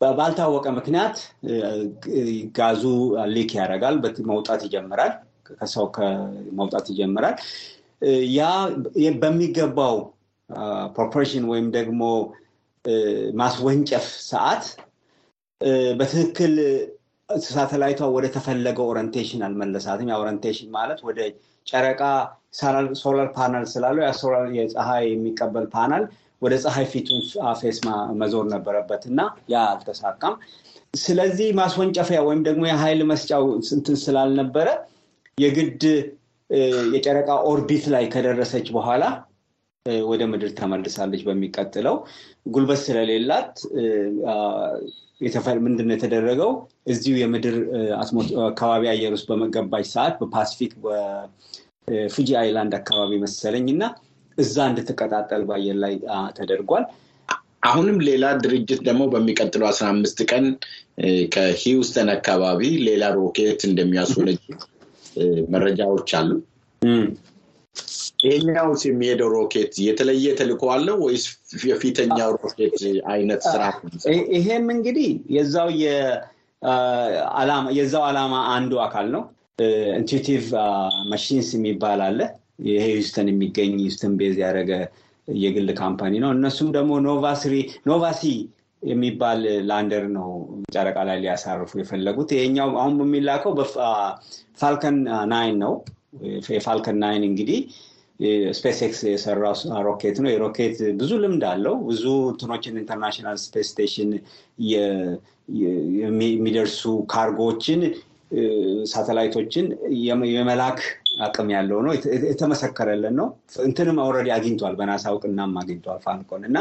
ባልታወቀ 0.00 0.66
ምክንያት 0.76 1.16
ጋዙ 2.56 2.82
leak 3.34 3.50
ያደርጋል፣ 3.58 3.96
መውጣት 4.30 4.60
ይጀምራል። 4.66 5.12
ከሰው 5.50 5.86
መውጣት 6.58 6.86
ይጀምራል። 6.92 7.36
ያ 8.32 8.42
በሚገባው 9.22 9.96
propulsion 10.94 11.44
ወይም 11.50 11.66
ደግሞ 11.76 12.02
ማስወንጨፍ 13.34 14.06
ሰዓት 14.30 14.64
በትክክል 15.98 16.54
ሳተላይቷ 17.28 18.02
ወደ 18.14 18.26
ተፈለገው 18.36 18.86
orientation 18.92 19.42
አልመለሳትም። 19.46 20.08
orientation 20.16 20.68
ማለት 20.70 21.00
ወደ 21.08 21.18
ጨረቃ 21.66 22.02
solar 23.02 23.28
panel 23.36 23.64
ስላለው 23.66 24.02
ያ 24.02 24.12
የፀሐይ 24.58 25.04
የሚቀበል 25.10 25.66
ፓናል 25.74 26.04
ወደ 26.42 26.54
ፀሐይ 26.64 26.86
ፊቱን 26.92 27.20
face 27.60 27.78
መዞር 28.20 28.46
ነበረበት 28.52 29.02
እና 29.10 29.20
ያ 29.50 29.62
አልተሳካም። 29.72 30.34
ስለዚህ 30.96 31.48
ማስወንጨፊያ 31.54 32.20
ወይም 32.28 32.40
ደግሞ 32.48 32.62
የኃይል 32.66 33.00
መስጫው 33.10 33.44
እንትን 33.60 33.96
ስላልነበረ 34.04 34.68
የግድ 35.38 35.82
የጨረቃ 36.94 37.30
orbit 37.50 37.84
ላይ 37.94 38.04
ከደረሰች 38.14 38.68
በኋላ 38.76 39.04
ወደ 40.06 40.22
ምድር 40.30 40.50
ተመልሳለች። 40.58 41.22
በሚቀጥለው 41.26 41.96
ጉልበት 42.48 42.80
ስለሌላት 42.82 43.52
ምንድነው 45.66 45.94
የተደረገው? 45.96 46.50
እዚሁ 46.86 47.14
የምድር 47.20 47.56
አካባቢ 48.50 48.82
አየር 48.92 49.12
ውስጥ 49.16 49.26
በምትገባበት 49.30 49.86
ሰዓት 49.94 50.14
በፓሲፊክ 50.20 50.72
በፉጂ 50.84 52.28
island 52.42 52.74
አካባቢ 52.80 53.12
መሰለኝ 53.24 53.66
እና 53.74 53.82
እዛ 54.38 54.56
እንድትቀጣጠል 54.70 55.42
በአየር 55.48 55.78
ላይ 55.84 55.94
ተደርጓል። 56.38 56.84
አሁንም 57.68 57.96
ሌላ 58.06 58.26
ድርጅት 58.42 58.80
ደግሞ 58.86 59.02
በሚቀጥለው 59.12 59.66
አስራ 59.70 59.86
አምስት 59.94 60.18
ቀን 60.30 60.44
ከሂውስተን 61.34 62.08
አካባቢ 62.14 62.60
ሌላ 62.86 63.04
ሮኬት 63.18 63.60
እንደሚያስወነጭፍ 63.68 64.38
መረጃዎች 65.52 66.10
አሉ። 66.18 66.30
ይሄኛውስ 68.24 68.82
የሚሄደው 68.86 69.28
ሮኬት 69.34 69.74
የተለየ 69.84 70.26
ተልዕኮ 70.38 70.64
አለው 70.74 70.96
ወይስ 71.04 71.24
የፊተኛው 71.64 72.30
ሮኬት 72.36 72.78
አይነት 73.12 73.42
ስራ? 73.46 73.62
ይሄም 74.36 74.66
እንግዲህ 74.74 75.08
የዛው 75.36 75.68
የዛው 77.78 78.02
ዓላማ 78.08 78.34
አንዱ 78.54 78.72
አካል 78.86 79.06
ነው። 79.14 79.22
ኢንቱቲቭ 79.96 80.44
ማሽንስ 81.10 81.48
የሚባል 81.56 82.00
አለ። 82.06 82.20
ይሄ 82.66 82.84
ሂውስተን 82.90 83.28
የሚገኝ 83.32 83.72
ሂውስተን 83.80 84.14
base 84.20 84.36
ያደረገ 84.42 84.72
የግል 85.28 85.68
company 85.78 86.14
ነው። 86.22 86.30
እነሱም 86.36 86.68
ደግሞ 86.76 86.92
ኖቫሲ 87.88 88.22
የሚባል 88.82 89.40
lander 89.68 90.04
ነው 90.14 90.28
ጨረቃ 90.74 90.98
ላይ 91.08 91.16
ሊያሳርፉ 91.22 91.72
የፈለጉት። 91.80 92.30
ይሄኛው 92.36 92.70
አሁን 92.80 92.94
የሚላከው 93.02 93.52
በፋልከን 93.58 94.98
ናይን 95.32 95.56
ነው። 95.64 95.72
የፋልከን 96.54 96.98
ናይን 97.02 97.24
እንግዲህ 97.28 97.58
ስፔስ 98.56 98.78
ኤክስ 98.86 99.00
የሰራው 99.08 99.54
ሮኬት 99.86 100.16
ነው። 100.22 100.30
የሮኬት 100.32 100.78
ብዙ 100.98 101.12
ልምድ 101.22 101.44
አለው። 101.50 101.76
ብዙ 101.86 102.02
እንትኖችን 102.32 102.80
international 102.80 103.36
space 103.44 103.68
station 103.72 104.10
የሚደርሱ 106.02 106.82
ካርጎዎችን፣ 107.12 107.80
ሳተላይቶችን 108.90 109.66
የመላክ 110.34 110.80
አቅም 111.24 111.48
ያለው 111.54 111.78
ነው። 111.86 111.92
የተመሰከረለት 112.28 113.14
ነው። 113.20 113.28
እንትንም 113.64 113.96
already 114.04 114.30
አግኝቷል። 114.36 114.74
በናሳ 114.78 115.04
እውቅናም 115.14 115.56
አግኝቷል 115.62 115.98
ፋልኮን 116.04 116.44
እና 116.48 116.58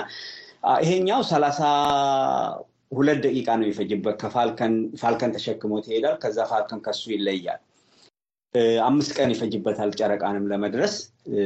ይሄኛው 0.81 1.21
ሰላሳ 1.29 1.59
ሁለት 2.91 3.19
ደቂቃ 3.25 3.47
ነው 3.57 3.65
የሚፈጅበት። 3.65 4.15
ከፋልከን 4.21 5.33
ተሸክሞት 5.35 5.85
ይሄዳል። 5.89 6.15
ከዛ 6.23 6.37
ፋልከን 6.51 6.79
ከሱ 6.85 7.03
ይለያል። 7.13 7.59
አምስት 8.85 9.11
ቀን 9.17 9.31
ይፈጅበታል 9.33 9.91
ጨረቃንም 9.99 10.45
ለመድረስ። 10.51 10.93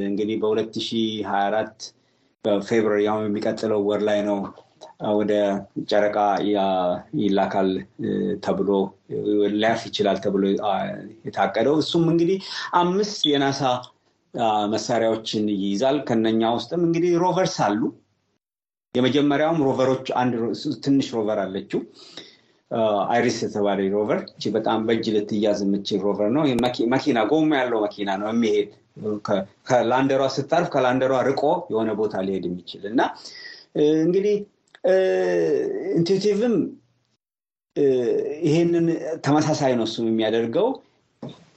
እንግዲህ 0.03 0.36
በ2024 0.43 1.88
በ 2.46 2.57
February 2.57 3.01
አሁን 3.12 3.25
የሚቀጥለው 3.27 3.82
ወር 3.89 4.01
ላይ 4.08 4.20
ነው 4.29 4.38
ወደ 5.12 5.34
ጨረቃ 5.91 6.17
ይላካል 7.22 7.70
ተብሎ 8.46 8.70
ሊያርፍ 9.53 9.84
ይችላል 9.89 10.17
ተብሎ 10.25 10.43
የታቀደው። 11.25 11.75
እሱም 11.84 12.05
እንግዲህ 12.13 12.39
አምስት 12.82 13.20
የናሳ 13.32 13.62
መሳሪያዎችን 14.74 15.46
ይይዛል። 15.55 15.98
ከነኛ 16.08 16.51
ውስጥም 16.58 16.82
እንግዲህ 16.88 17.12
rovers 17.24 17.58
አሉ። 17.65 17.82
የመጀመሪያውም 18.95 19.59
rover 19.67 19.90
ኦች 19.90 20.08
አንድ 20.21 20.33
ትንሽ 20.83 21.07
rover 21.15 21.39
አለች 21.43 21.79
አይሪስ 23.12 23.38
የተባለ 23.43 23.79
rover 23.96 24.20
በጣም 24.55 24.79
በእጅ 24.88 25.05
ልትያዝ 25.15 25.59
የምትችል 25.65 26.00
rover 26.08 26.29
ነው። 26.35 26.43
መኪና 26.93 27.19
ጎማ 27.31 27.51
ያለው 27.62 27.79
መኪና 27.85 28.09
ነው 28.21 28.27
የሚሄድ 28.31 28.69
ከላንደሯ 29.67 30.23
ስታርፍ 30.35 30.67
ከላንደሯ 30.73 31.13
ርቆ 31.29 31.43
የሆነ 31.71 31.91
ቦታ 32.00 32.23
ሊሄድ 32.27 32.45
የሚችል 32.50 32.83
እና 32.91 33.01
እንግዲህ 34.01 34.35
ኢንቱቲቭም 35.95 36.55
ይሄንን 38.45 38.88
ተመሳሳይ 39.25 39.73
ነው 39.79 39.85
እሱም 39.89 40.07
የሚያደርገው። 40.09 40.67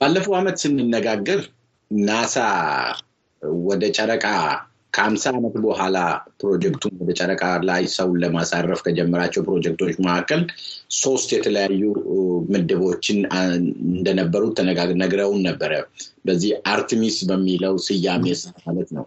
ባለፈው 0.01 0.35
ዓመት 0.39 0.57
ስንነጋገር 0.63 1.41
ናሳ 1.91 2.37
ወደ 3.67 3.85
ጨረቃ 3.97 4.25
ከአምሳ 4.95 5.25
ዓመት 5.33 5.55
በኋላ 5.65 5.97
ፕሮጀክቱን 6.41 6.93
ወደ 7.01 7.11
ጨረቃ 7.19 7.43
ላይ 7.69 7.83
ሰውን 7.95 8.21
ለማሳረፍ 8.23 8.81
ከጀመራቸው 8.87 9.45
ፕሮጀክቶች 9.49 9.95
መካከል 10.07 10.43
ሶስት 10.99 11.29
የተለያዩ 11.37 11.83
ምድቦችን 12.53 13.19
እንደነበሩ 13.91 14.45
ነግረውን 15.03 15.43
ነበረ። 15.49 15.73
በዚህ 16.27 16.53
አርትሚስ 16.69 17.19
በሚለው 17.31 17.75
ስያሜ 17.87 18.27
ማለት 18.67 18.91
ነው። 18.97 19.05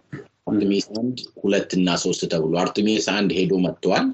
አርትሚስ 0.50 0.86
አንድ 1.00 1.18
ሁለት 1.42 1.70
እና 1.76 1.88
ሶስት 2.02 2.22
ተብሎ 2.32 2.52
አርትሚስ 2.62 3.06
አንድ 3.14 3.30
ሄዶ 3.38 3.52
መጥተዋል። 3.64 4.06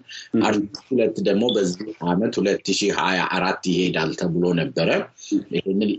አርትሚስ 0.47 0.81
ሁለት 0.89 1.17
ደግሞ 1.29 1.45
በዚህ 1.57 1.83
ዓመት 2.09 2.35
ሁለት 2.41 2.69
ሺህ 2.79 2.91
ሀያ 3.01 3.21
አራት 3.37 3.63
ይሄዳል 3.73 4.11
ተብሎ 4.21 4.45
ነበረ። 4.61 4.89
ይህንን 5.57 5.91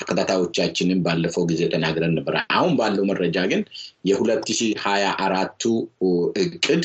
ተከታታዮቻችንን 0.00 1.00
ባለፈው 1.06 1.46
ጊዜ 1.50 1.62
ተናግረን 1.74 2.14
ነበረ። 2.18 2.36
አሁን 2.56 2.74
ባለው 2.80 3.06
መረጃ 3.10 3.38
ግን 3.52 3.62
የሁለት 4.10 4.46
ሺህ 4.58 4.72
ሀያ 4.84 5.06
አራቱ 5.24 5.62
እቅድ 6.44 6.84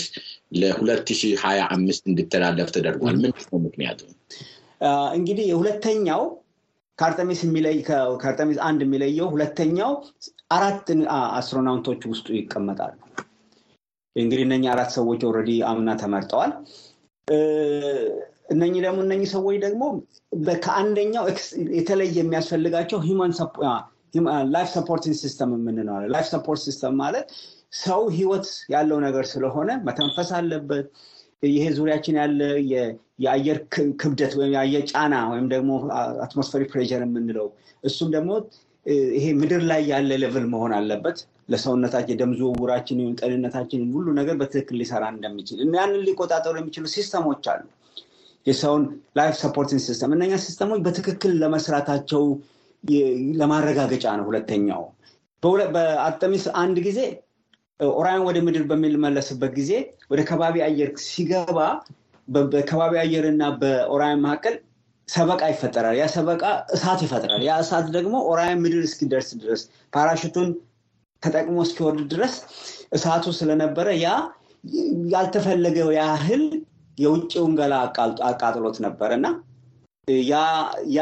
ለሁለት 0.59 1.09
ሺህ 1.19 1.35
ሀያ 1.43 1.62
አምስት 1.75 2.03
እንዲተላለፍ 2.12 2.71
ተደርጓል። 2.75 3.15
ምንድን 3.17 3.45
ነው 3.47 3.62
ምክንያቱ? 3.65 4.01
እንግዲህ 5.17 5.45
የሁለተኛው 5.50 6.24
ከአርተሚስ 7.00 7.39
አንድ 8.65 8.81
የሚለየው 8.85 9.27
ሁለተኛው 9.33 9.91
አራት 10.51 10.87
astronaut 11.31 11.80
ኦች 11.80 12.01
ውስጡ 12.11 12.27
ይቀመጣሉ። 12.37 12.93
እንግዲህ 14.15 14.43
እነኚህ 14.47 14.69
አራት 14.73 14.91
ሰዎች 14.97 15.21
already 15.29 15.51
አምና 15.69 15.89
ተመርጠዋል። 16.01 16.51
እነኚህ 18.53 18.81
ደግሞ 18.85 18.99
እነኚህ 19.05 19.29
ሰዎች 19.33 19.55
ደግሞ 19.63 19.83
ከአንደኛው 20.65 21.25
የተለየ 21.77 22.17
የሚያስፈልጋቸው 22.19 22.99
life 24.53 24.69
supporting 24.75 25.15
system 25.21 25.51
የምንለው 25.55 25.95
life 26.13 26.27
support 26.33 26.62
system 26.65 26.93
ማለት 27.01 27.25
ሰው 27.79 28.01
ህይወት 28.15 28.45
ያለው 28.73 28.97
ነገር 29.05 29.25
ስለሆነ 29.31 29.69
መተንፈስ 29.87 30.29
አለበት። 30.37 30.85
ይሄ 31.49 31.65
ዙሪያችን 31.77 32.15
ያለ 32.19 32.39
የአየር 33.23 33.57
ክብደት 34.01 34.33
ወይም 34.39 34.51
የአየር 34.55 34.83
ጫና 34.91 35.15
ወይም 35.31 35.47
ደግሞ 35.51 35.71
atmospheric 36.24 36.69
pressure 36.74 37.01
የምንለው 37.05 37.47
እሱም 37.83 38.09
ደግሞ 38.15 38.31
ይሄ 39.13 39.25
ምድር 39.39 39.61
ላይ 39.69 39.81
ያለ 39.89 40.11
level 40.24 40.45
መሆን 40.51 40.73
አለበት። 40.77 41.17
ለሰውነታችን 41.51 42.13
የደም 42.13 42.31
ዝውውራችን 42.39 42.99
ጤንነታችንን 43.19 43.89
ሁሉ 43.95 44.07
ነገር 44.19 44.35
በትክክል 44.41 44.77
ሊሰራ 44.81 45.05
እንደሚችል 45.13 45.59
ያንን 45.75 46.01
ሊቆጣጠሩ 46.07 46.53
የሚችሉ 46.59 46.85
system 46.95 47.25
ኦች 47.25 47.45
አሉ። 47.53 47.63
የሰውን 48.47 48.83
life 49.17 49.35
supporting 49.41 49.81
system 49.85 50.12
እነኛ 50.15 50.33
system 50.43 50.66
ኦች 50.66 50.81
በትክክል 50.87 51.31
ለመስራታቸው 51.41 52.23
ለማረጋገጫ 53.39 54.05
ነው። 54.19 54.25
ሁለተኛው 54.29 54.83
በአርተሚስ 55.73 56.45
አንድ 56.61 56.77
ጊዜ 56.85 56.99
ኦራያን 57.79 58.23
ወደ 58.27 58.37
ምድር 58.45 58.63
በሚመለስበት 58.69 59.51
ጊዜ 59.57 59.71
ወደ 60.11 60.21
ከባቢ 60.29 60.55
አየር 60.67 60.89
ሲገባ 61.05 61.57
በከባቢ 62.27 62.93
አየር 63.01 63.25
እና 63.31 63.43
በኦራያን 63.59 64.21
መካከል 64.25 64.55
ሰበቃ 65.09 65.41
ይፈጠራል። 65.51 65.95
ያ 66.00 66.05
ሰበቃ 66.13 66.43
እሳት 66.75 67.01
ይፈጥራል። 67.05 67.41
ያ 67.47 67.55
እሳት 67.63 67.88
ደግሞ 67.95 68.15
ኦራያን 68.29 68.62
ምድር 68.63 68.81
እስኪደርስ 68.88 69.29
ድረስ 69.41 69.62
ፓራሽቱን 69.93 70.50
ተጠቅሞ 71.24 71.57
እስኪወርድ 71.65 72.01
ድረስ 72.13 72.33
እሳቱ 72.95 73.25
ስለነበረ 73.38 73.88
ያ 73.97 74.09
ያልተፈለገው 75.13 75.89
ያህል 75.97 76.43
የውጭውን 76.97 77.53
ገላ 77.59 77.74
አቃጥሎት 78.29 78.77
ነበር 78.85 79.09
እና 79.17 79.27
ያ 80.91 81.00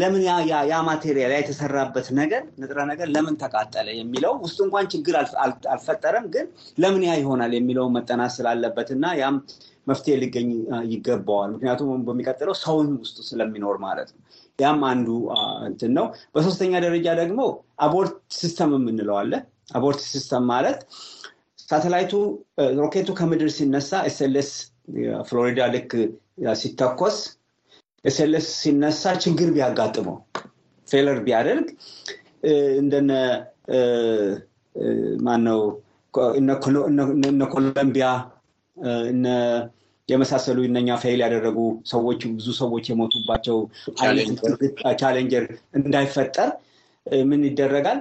ለምን 0.00 0.22
ያ 0.70 0.76
material 0.86 1.32
የተሰራበት 1.34 2.06
ነገር 2.18 2.42
ንጥረ 2.60 2.78
ነገር 2.90 3.08
ለምን 3.14 3.34
ተቃጠለ 3.42 3.88
የሚለው 3.96 4.32
ውስጡ 4.44 4.58
እንኳን 4.66 4.86
ችግር 4.94 5.14
አልፈጠረም፣ 5.72 6.24
ግን 6.34 6.46
ለምን 6.78 7.02
ያ 7.08 7.12
ይሆናል 7.20 7.52
የሚለውን 7.56 7.94
መጠናት 7.96 8.32
ስላለበት 8.36 8.88
እና 8.96 9.12
ያም 9.20 9.36
መፍትሄ 9.86 10.14
ሊገኝ 10.22 10.48
ይገባዋል። 10.92 11.50
ምክንያቱም 11.54 12.04
በሚቀጥለው 12.06 12.54
ሰውን 12.62 12.88
ውስጡ 13.00 13.18
ስለሚኖር 13.28 13.76
ማለት 13.84 14.10
ነው። 14.14 14.20
ያም 14.58 14.80
አንዱ 14.90 15.08
እንትን 15.68 15.92
ነው። 15.98 16.04
በሶስተኛ 16.34 16.72
ደረጃ 16.84 17.06
ደግሞ 17.20 17.40
abort 17.84 18.16
system 18.40 18.72
የምንለው 18.76 19.16
አለ። 19.22 19.32
abort 19.76 20.00
system 20.10 20.44
ማለት 20.52 20.80
ሳተላይቱ 21.64 22.12
ሮኬቱ 22.78 23.10
ከምድር 23.18 23.50
ሲነሳ 23.56 24.00
SLS 24.08 24.50
ፍሎሪዳ 25.28 25.60
ልክ 25.74 25.90
ሲተኮስ 26.60 27.16
SLS 28.04 28.48
ሲነሳ 28.60 29.12
ችግር 29.24 29.48
ቢያጋጥመው 29.56 30.16
failure 30.88 31.18
ቢያደርግ 31.26 31.66
እንደነ 32.80 33.10
ማነው 35.26 35.60
እነ 36.34 37.42
ኮሎምቢያ 37.52 38.06
የመሳሰሉ 40.08 40.58
እነኛ 40.68 40.96
fail 41.02 41.20
ያደረጉ 41.24 41.58
ሰዎች 41.90 42.20
ብዙ 42.32 42.48
ሰዎች 42.60 42.84
የሞቱባቸው 42.90 43.58
ቻሌንጀር 45.02 45.44
እንዳይፈጠር 45.78 46.50
ምን 47.28 47.40
ይደረጋል? 47.48 48.00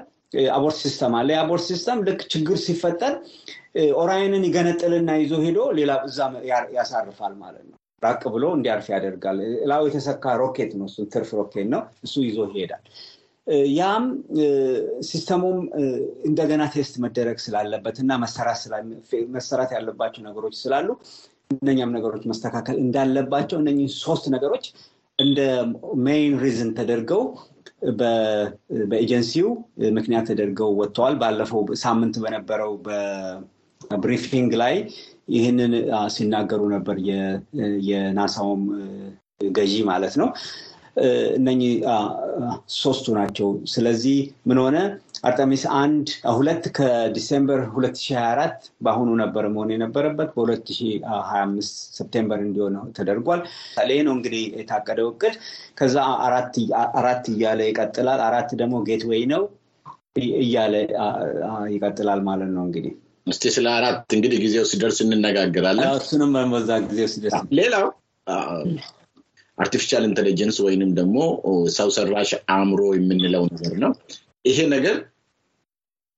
abort 0.53 0.77
system 0.83 1.13
አለ። 1.19 1.29
የ 1.33 1.42
abort 1.42 1.63
system 1.69 1.99
ልክ 2.07 2.19
ችግር 2.33 2.57
ሲፈጠር 2.65 3.13
ኦራየንን 3.97 4.43
ይገነጥልና 4.47 5.11
ይዞ 5.21 5.33
ሄዶ 5.45 5.59
ሌላ 5.77 5.91
እዛ 6.07 6.19
ያሳርፋል 6.77 7.33
ማለት 7.41 7.63
ነው። 7.69 7.77
ራቅ 8.01 8.21
ብሎ 8.33 8.43
እንዲያርፍ 8.57 8.87
ያደርጋል። 8.93 9.39
ላዩ 9.69 9.83
የተሰካ 9.87 10.35
ሮኬት 10.41 10.71
ነው። 10.79 10.87
ትርፍ 11.13 11.31
ሮኬት 11.39 11.67
ነው። 11.73 11.81
እሱ 12.05 12.15
ይዞ 12.27 12.39
ይሄዳል። 12.49 12.83
ያም 13.75 14.03
system 15.07 15.37
ኡም 15.37 15.57
እንደገና 16.25 16.63
test 16.73 16.95
መደረግ 17.03 17.37
ስላለበት 17.45 17.97
እና 18.03 18.11
መሰራት 19.35 19.71
ያለባቸው 19.75 20.21
ነገሮች 20.27 20.55
ስላሉ 20.61 20.87
እነኛም 21.55 21.93
ነገሮች 21.95 22.23
መስተካከል 22.31 22.75
እንዳለባቸው 22.83 23.57
እነኚህ 23.61 23.87
ሶስት 24.03 24.25
ነገሮች 24.35 24.65
እንደ 25.19 25.39
main 26.05 26.35
reason 26.43 26.69
ተደርገው 26.77 27.23
በኤጀንሲው 28.89 29.49
ምክንያት 29.97 30.25
ተደርገው 30.29 30.69
ወጥተዋል። 30.79 31.15
ባለፈው 31.21 31.61
ሳምንት 31.83 32.15
በነበረው 32.23 32.71
በ 32.85 33.19
briefing 33.19 34.51
ላይ 34.61 34.75
ይህንን 35.35 35.73
ሲናገሩ 36.15 36.61
ነበር 36.75 36.97
የናሳውም 37.89 38.63
ገዢ 39.51 39.75
ማለት 39.89 40.15
ነው። 40.21 40.29
እነኚህ 41.35 41.73
ሶስቱ 42.77 43.05
ናቸው። 43.17 43.49
ስለዚህ 43.73 44.17
ምን 44.49 44.59
ሆነ? 44.63 44.77
አርተሚስ 45.23 45.63
አንድ 45.79 46.07
ሁለት 46.35 46.63
ከ 46.77 46.94
December 46.94 47.59
2024 47.69 48.55
በአሁኑ 48.85 49.09
ነበር 49.21 49.45
መሆን 49.53 49.71
የነበረበት 49.73 50.29
በ2025 50.37 51.67
September 51.97 52.39
እንዲሆን 52.45 52.75
ተደርጓል። 52.97 53.41
ይህ 53.91 54.01
ነው 54.07 54.13
እንግዲህ 54.17 54.43
የታቀደው 54.55 55.09
እቅድ። 55.13 55.35
ከዛ 55.79 55.95
አራት 56.99 57.25
እያለ 57.33 57.61
ይቀጥላል። 57.69 58.21
አራት 58.29 58.51
ደግሞ 58.61 58.75
ጌትዌይ 58.89 59.23
ነው 59.33 59.43
እያለ 60.41 60.73
ይቀጥላል 61.75 62.21
ማለት 62.29 62.51
ነው 62.55 62.63
እንግዲህ 62.67 62.93
እስቲ 63.27 63.43
ስለ 63.55 63.67
አራት 63.77 64.13
እንግዲህ 64.15 64.37
ጊዜው 64.43 64.65
ሲደርስ 64.69 64.97
እንነጋገራለን። 65.05 65.89
እሱንም 65.99 66.33
በዛ 66.53 66.79
ጊዜው 66.87 67.09
ሲደርስ 67.13 67.41
ሌላው 67.59 67.85
artificial 69.57 70.03
intelligence 70.09 70.57
ወይንም 70.65 70.91
ደግሞ 70.99 71.17
ሰው 71.77 71.89
ሰራሽ 71.95 72.31
አእምሮ 72.53 72.81
የምንለው 72.95 73.43
ነገር 73.53 73.73
ነው። 73.83 73.91
ይሄ 74.45 74.59
ነገር 74.73 74.97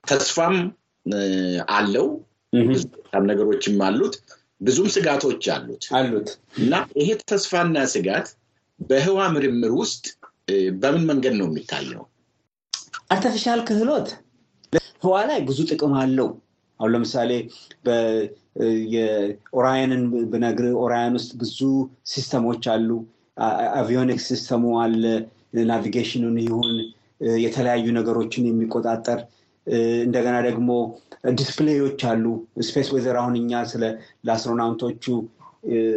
ተስፋም 0.04 0.56
አለው፣ 1.76 2.08
ነገሮችም 3.28 3.78
አሉት፣ 3.88 4.16
ብዙም 4.62 4.88
ስጋቶች 4.96 5.44
አሉት 5.54 5.84
አሉት 5.98 6.30
እና 6.60 6.74
ይሄ 7.00 7.10
ተስፋና 7.32 7.78
ስጋት 7.94 8.28
በህዋ 8.80 9.20
ምርምር 9.34 9.72
ውስጥ 9.82 10.06
በምን 10.80 11.04
መንገድ 11.10 11.34
ነው 11.40 11.48
የሚታየው? 11.50 12.04
artificial 13.14 13.60
ክህሎት 13.68 14.08
ህዋ 15.04 15.16
ላይ 15.30 15.40
ብዙ 15.48 15.60
ጥቅም 15.72 15.94
አለው። 16.02 16.30
አሁን 16.80 16.92
ለምሳሌ 16.94 17.32
የኦራያንን 18.94 20.02
ብነግር 20.32 20.66
ኦራያን 20.82 21.16
ውስጥ 21.20 21.32
ብዙ 21.42 21.60
system 22.12 22.43
ኦች 22.43 22.64
አሉ። 22.74 22.90
avionics 23.78 24.26
system 24.32 24.63
ኡ 24.63 24.74
አለ። 24.82 25.04
navigation 25.70 26.18
ኡን 26.18 26.38
ይሁን 26.44 26.70
የተለያዩ 27.40 27.86
ነገሮችን 27.98 28.48
የሚቆጣጠር 28.48 29.20
እንደገና 30.06 30.36
ደግሞ 30.48 30.70
display 31.40 31.79
ዎች 31.79 32.02
አሉ። 32.10 32.26
space 32.68 32.88
weather 32.96 33.18
አሁን 33.22 33.36
እኛ 33.42 33.62
ስለ 33.72 33.84
ለ 34.28 34.38
astronaut 34.38 34.85
ኦቹ 34.85 35.06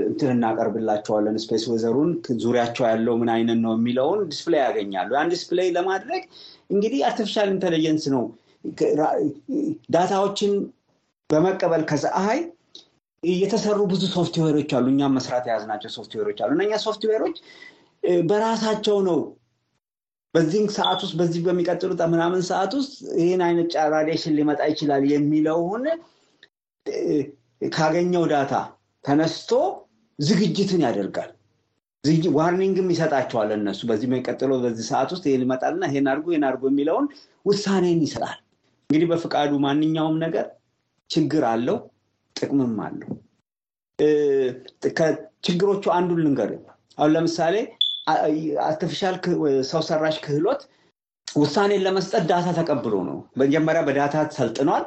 እንትን 0.07 0.31
እናቀርብላቸዋለን። 0.35 1.37
space 1.45 1.65
weather 1.73 1.97
ኡን 1.97 2.11
ዙሪያቸው 2.43 2.85
ያለው 2.91 3.15
ምን 3.21 3.31
አይነት 3.35 3.59
ነው 3.65 3.73
የሚለውን 3.77 4.21
display 4.31 4.63
ያገኛሉ። 4.65 5.11
ያን 5.17 5.33
display 5.35 5.71
ለማድረግ 5.77 6.23
እንግዲህ 6.71 7.01
artificial 7.09 7.49
intelligence 7.55 8.05
ነው 8.15 8.23
data 9.91 10.15
ዎችን 10.15 10.53
በመቀበል 11.31 11.83
ከፀሐይ 11.91 12.41
የተሰሩ 13.35 13.79
ብዙ 13.91 14.03
ሶፍትዌሮች 14.15 14.71
አሉ። 14.77 14.87
እኛም 14.93 15.15
መስራት 15.17 15.45
የያዝናቸው 15.49 15.91
ሶፍትዌሮች 15.97 16.39
አሉ። 16.43 16.51
እነኛ 16.57 16.73
ሶፍትዌሮች 16.85 17.37
በራሳቸው 18.29 18.97
ነው 19.09 19.19
በዚህ 20.35 20.63
ሰዓት 20.77 21.01
ውስጥ 21.05 21.15
በዚህ 21.21 21.41
በሚቀጥሉት 21.47 22.01
ምናምን 22.13 22.41
ሰዓት 22.49 22.73
ውስጥ 22.79 22.93
ይህን 23.21 23.43
አይነት 23.47 23.71
radiation 23.95 24.35
ሊመጣ 24.39 24.61
ይችላል 24.73 25.05
የሚለውን 25.13 25.85
ካገኘው 27.73 28.25
data 28.33 28.55
ተነስቶ 29.05 29.51
ዝግጅትን 30.19 30.83
ያደርጋል። 30.87 31.31
warning 32.37 32.77
ም 32.77 32.89
ይሰጣቸዋል። 32.93 33.51
እነሱ 33.57 33.81
በዚህ 33.89 34.07
የሚቀጥለው 34.09 34.59
በዚህ 34.65 34.85
ሰዓት 34.91 35.11
ውስጥ 35.15 35.25
ይሄን 35.29 35.43
ይመጣልና 35.45 35.85
ይሄን 35.91 36.07
አድርጎ 36.11 36.27
ይሄን 36.33 36.45
አድርጎ 36.49 36.65
የሚለውን 36.71 37.07
ውሳኔን 37.47 38.01
ይሰጣል። 38.07 38.37
እንግዲህ 38.91 39.09
በፍቃዱ 39.13 39.53
ማንኛውም 39.65 40.17
ነገር 40.25 40.47
ችግር 41.11 41.45
አለው፣ 41.51 41.79
ጥቅምም 42.37 42.77
አለው። 42.87 43.11
ከችግሮቹ 44.99 45.85
አንዱን 45.97 46.21
ልንገር። 46.25 46.51
አሁን 46.99 47.13
ለምሳሌ 47.15 47.55
artificial 48.67 49.15
ሰው 49.71 49.81
ሰራሽ 49.89 50.17
ክህሎት 50.25 50.61
ውሳኔን 51.27 51.83
ለመስጠት 51.87 52.25
data 52.29 52.49
ተቀብሎ 52.59 52.95
ነው። 53.09 53.19
መጀመሪያ 53.41 53.81
በ 53.87 53.97
data 53.97 54.17
ሰልጥኗል። 54.37 54.85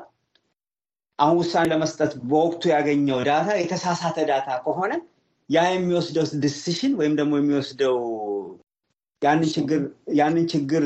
አሁን 1.19 1.37
ውሳኔ 1.41 1.65
ለመስጠት 1.71 2.11
በወቅቱ 2.29 2.63
ያገኘው 2.73 3.19
data 3.27 3.49
የተሳሳተ 3.61 4.17
data 4.29 4.49
ከሆነ 4.65 4.91
ያ 5.49 5.59
የሚወስደው 5.69 6.25
decision 6.43 6.93
ወይም 6.99 7.13
ደግሞ 7.19 7.33
የሚወስደው 7.39 7.97
ያንን 10.17 10.45
ችግር 10.53 10.83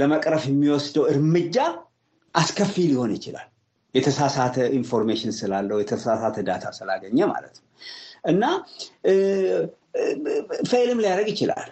ለመቅረፍ 0.00 0.44
የሚወስደው 0.48 1.04
እርምጃ 1.12 1.56
አስከፊ 2.34 2.74
ሊሆን 2.90 3.12
ይችላል። 3.16 3.48
የተሳሳተ 3.94 4.56
information 4.78 5.32
ስላለው 5.38 5.78
የተሳሳተ 5.82 6.36
data 6.48 6.66
ስላገኘ 6.78 7.18
ማለት 7.32 7.54
ነው 7.56 7.66
እና 8.32 8.44
fail 10.70 10.90
ም 10.90 11.00
ሊያደርግ 11.04 11.28
ይችላል። 11.34 11.68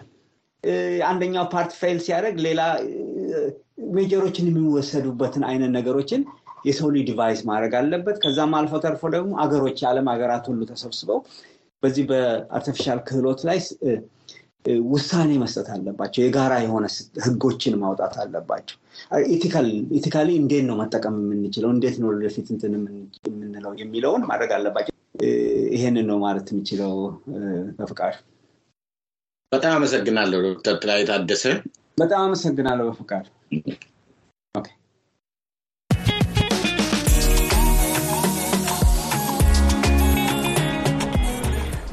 አንደኛው 1.07 1.45
part 1.53 1.71
fail 1.79 1.97
ሲያደርግ 2.05 2.37
ሌላ 2.45 2.61
measure 3.95 4.23
ኦችን 4.23 4.47
የሚወሰዱበትን 4.49 5.43
አይነት 5.49 5.71
ነገሮችን 5.77 6.21
የሰው 6.67 6.89
ልጅ 6.95 7.03
devise 7.09 7.41
ማድረግ 7.49 7.73
አለበት። 7.79 8.17
ከዛም 8.23 8.53
አልፎ 8.59 8.73
ተርፎ 8.85 9.01
ደግሞ 9.15 9.33
አገሮች 9.43 9.77
የዓለም 9.83 10.07
ሀገራት 10.11 10.45
ሁሉ 10.51 10.61
ተሰብስበው 10.69 11.19
በዚህ 11.83 12.03
በ 12.09 12.24
artificial 12.24 12.99
ክህሎት 13.07 13.41
ላይ 13.49 13.57
ውሳኔ 14.89 15.31
መስጠት 15.41 15.67
አለባቸው። 15.73 16.21
የጋራ 16.23 16.53
የሆነ 16.63 16.85
ህጎችን 17.25 17.75
ማውጣት 17.81 18.13
አለባቸው። 18.23 18.77
ethically 19.97 20.29
እንዴት 20.41 20.65
ነው 20.69 20.75
መጠቀም 20.81 21.15
የምንችለው፣ 21.23 21.71
እንዴት 21.75 21.95
ነው 22.01 22.09
ወደፊት 22.11 22.49
እንትን 22.53 22.73
የምንለው 22.75 23.73
የሚለውን 23.81 24.23
ማድረግ 24.29 24.53
አለባቸው። 24.57 24.91
ይሄንን 25.75 26.07
ነው 26.11 26.19
ማለት 26.23 26.47
የምችለው 26.53 26.93
በፍቃድ። 27.79 28.15
በጣም 29.51 29.73
አመሰግናለሁ 29.77 30.39
ዶክተር 30.47 30.75
ጥላይ 30.81 31.01
ታደሰ። 31.09 31.45
በጣም 31.97 32.21
አመሰግናለሁ 32.25 32.85
በፍቃድ። 32.89 33.25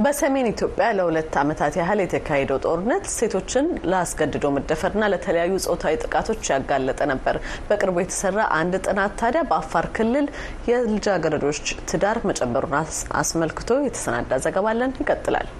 በሰሜን 0.00 0.46
ኢትዮጵያ 0.50 0.84
ለሁለት 0.96 1.34
ዓመታት 1.40 1.74
ያህል 1.78 1.98
የተካሄደው 2.02 2.58
ጦርነት 2.64 3.04
ሴቶችን 3.14 3.66
ለአስገድዶ 3.90 4.44
መደፈርና 4.54 5.10
ለተለያዩ 5.12 5.54
ጾታዊ 5.66 5.94
ጥቃቶች 6.04 6.50
ያጋለጠ 6.52 7.00
ነበር። 7.12 7.36
በቅርቡ 7.68 7.96
የተሰራ 8.02 8.46
አንድ 8.58 8.74
ጥናት 8.86 9.14
ታዲያ 9.22 9.42
በአፋር 9.50 9.88
ክልል 9.96 10.28
የልጃገረዶች 10.70 11.60
ትዳር 11.90 12.20
መጨመሩን 12.30 12.76
አስመልክቶ 13.20 13.80
የተሰናዳ 13.82 14.38
ዘገባ 14.46 14.68
አለን። 14.74 14.94
ይቀጥላል። 15.02 15.50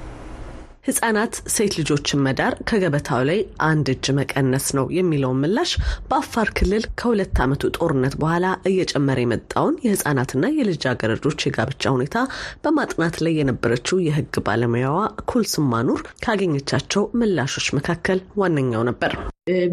ህጻናት 0.85 1.35
ሴት 1.55 1.73
ልጆችን 1.79 2.23
መዳር 2.27 2.55
ከገበታው 2.69 3.23
ላይ 3.29 3.38
አንድ 3.66 3.87
እጅ 3.93 4.07
መቀነስ 4.19 4.66
ነው 4.77 4.87
የሚለውን 4.97 5.40
ምላሽ 5.43 5.71
በአፋር 6.09 6.49
ክልል 6.59 6.85
ከሁለት 7.01 7.40
ዓመቱ 7.45 7.71
ጦርነት 7.77 8.14
በኋላ 8.21 8.47
እየጨመረ 8.71 9.19
የመጣውን 9.23 9.77
የህጻናትና 9.85 10.53
የልጃገረዶች 10.57 11.45
የጋብቻ 11.47 11.93
ሁኔታ 11.97 12.16
በማጥናት 12.64 13.19
ላይ 13.25 13.35
የነበረችው 13.40 14.01
የህግ 14.07 14.38
ባለሙያዋ 14.47 14.99
ኩልስም 15.31 15.69
ማኑር 15.75 16.03
ካገኘቻቸው 16.25 17.05
ምላሾች 17.21 17.69
መካከል 17.79 18.21
ዋነኛው 18.40 18.85
ነበር። 18.90 19.14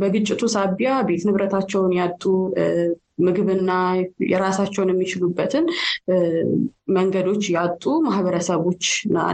በግጭቱ 0.02 0.44
ሳቢያ 0.54 0.92
ቤት 1.08 1.24
ንብረታቸውን 1.28 1.96
ያጡ 2.00 2.24
ምግብና 3.18 3.72
የራሳቸውን 4.32 4.92
የሚችሉበትን 4.94 5.66
መንገዶች 6.98 7.44
ያጡ 7.56 7.84
ማህበረሰቦች 8.06 8.84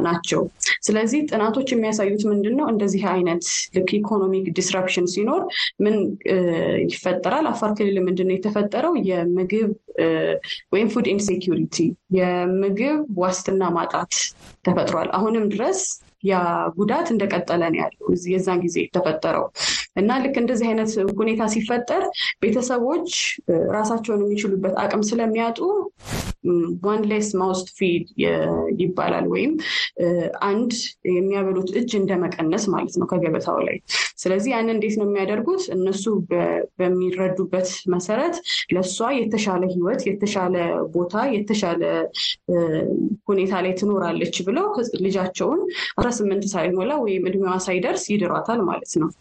ናቸው። 0.05 0.41
ስለዚህ 0.81 1.19
ጥናቶች 1.29 1.67
የሚያሳዩት 1.73 2.23
ምንድን 2.31 2.55
ነው? 2.59 2.65
እንደዚህ 2.73 3.03
አይነት 3.13 3.43
ልክ 3.75 3.89
economic 3.99 4.45
disruption 4.59 5.07
ሲኖር 5.13 5.41
ምን 5.83 5.95
ይፈጠራል? 6.87 7.47
አፋር 7.51 7.73
ክልል 7.77 7.99
ምንድን 8.07 8.27
ነው 8.29 8.35
የተፈጠረው? 8.37 8.95
የምግብ 9.09 9.69
ወይም 10.73 10.87
food 10.93 11.07
insecurity 11.13 11.77
የምግብ 12.17 12.97
ዋስትና 13.17 13.63
ማጣት 13.77 14.13
ተፈጥሯል። 14.65 15.09
አሁንም 15.13 15.45
ድረስ 15.53 15.81
ያ 16.23 16.35
ጉዳት 16.77 17.07
እንደቀጠለ 17.13 17.61
ነው 17.71 17.79
ያለው 17.81 18.03
የዛን 18.33 18.59
ጊዜ 18.65 18.75
የተፈጠረው 18.83 19.45
እና 19.95 20.17
ልክ 20.23 20.35
እንደዚህ 20.41 20.67
አይነት 20.69 20.91
ሁኔታ 21.19 21.43
ሲፈጠር 21.53 22.03
ቤተሰቦች 22.43 23.09
ራሳቸውን 23.75 24.23
የሚችሉበት 24.23 24.75
አቅም 24.83 25.03
ስለሚያጡ 25.09 25.59
one 26.85 27.01
less 27.09 27.27
mouth 27.41 27.60
to 27.60 27.67
feed 27.77 28.05
ይባላል 28.79 29.25
ወይም 29.33 29.51
አንድ 30.47 30.71
የሚያበሉት 31.13 31.69
እጅ 31.79 31.91
እንደመቀነስ 31.99 32.65
ማለት 32.73 32.95
ነው 32.99 33.07
ከገበታው 33.11 33.59
ላይ። 33.67 33.77
ስለዚህ 34.23 34.51
ያን 34.53 34.71
እንዴት 34.73 34.95
ነው 34.99 35.05
የሚያደርጉት? 35.07 35.63
እነሱ 35.75 36.03
በሚረዱበት 36.79 37.69
መሰረት 37.93 38.35
ለእሷ 38.73 39.09
የተሻለ 39.19 39.63
ህይወት፣ 39.73 40.01
የተሻለ 40.09 40.55
ቦታ፣ 40.95 41.15
የተሻለ 41.35 41.81
ሁኔታ 43.29 43.53
ላይ 43.65 43.73
ትኖራለች 43.79 44.37
ብለው 44.47 44.67
ልጃቸውን 45.05 45.61
አስራ 45.97 46.09
ስምንት 46.19 46.45
ሳይሞላ 46.53 46.91
ወይም 47.03 47.27
እድሜዋ 47.29 47.55
ሳይደርስ 47.67 48.05
ይድሯታል 48.13 48.61
ማለት 48.69 48.93
ነው። 49.01 49.11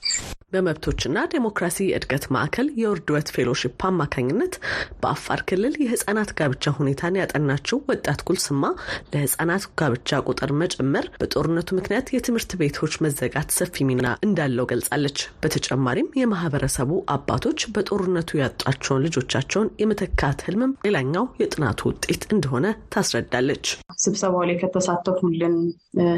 በመብቶችና 0.52 1.18
ዴሞክራሲ 1.32 1.78
እድገት 1.96 2.24
ማዕከል 2.34 2.68
የውርድወት 2.80 3.28
fellowship 3.34 3.80
አማካኝነት 3.88 4.54
በአፋር 5.02 5.40
ክልል 5.48 5.74
የህጻናት 5.82 6.30
ጋብቻ 6.38 6.72
ሁኔታን 6.78 7.18
ያጠናችው 7.20 7.78
ወጣት 7.90 8.20
ኩልስማ 8.28 8.64
ለህጻናት 9.12 9.66
ጋብቻ 9.80 10.20
ቁጥር 10.28 10.52
መጨመር 10.62 11.06
በጦርነቱ 11.22 11.68
ምክንያት 11.78 12.12
የትምህርት 12.14 12.52
ቤቶች 12.62 12.96
መዘጋት 13.04 13.50
ሰፊ 13.58 13.84
ሚና 13.90 14.06
እንዳለው 14.26 14.68
ገልጻለች። 14.72 15.18
በተጨማሪም 15.42 16.12
የማህበረሰቡ 16.20 16.90
አባቶች 17.14 17.60
በጦርነቱ 17.74 18.30
ያጧቸውን 18.42 19.04
ልጆቻቸውን 19.06 19.70
የመተካት 19.82 20.40
ህልምም 20.46 20.76
ሌላኛው 20.86 21.26
የጥናቱ 21.42 21.80
ውጤት 21.90 22.24
እንደሆነ 22.32 22.66
ታስረዳለች። 22.94 23.66
ስብሰባው 24.04 24.44
ላይ 24.48 24.58
ከተሳተፉልን 24.62 25.56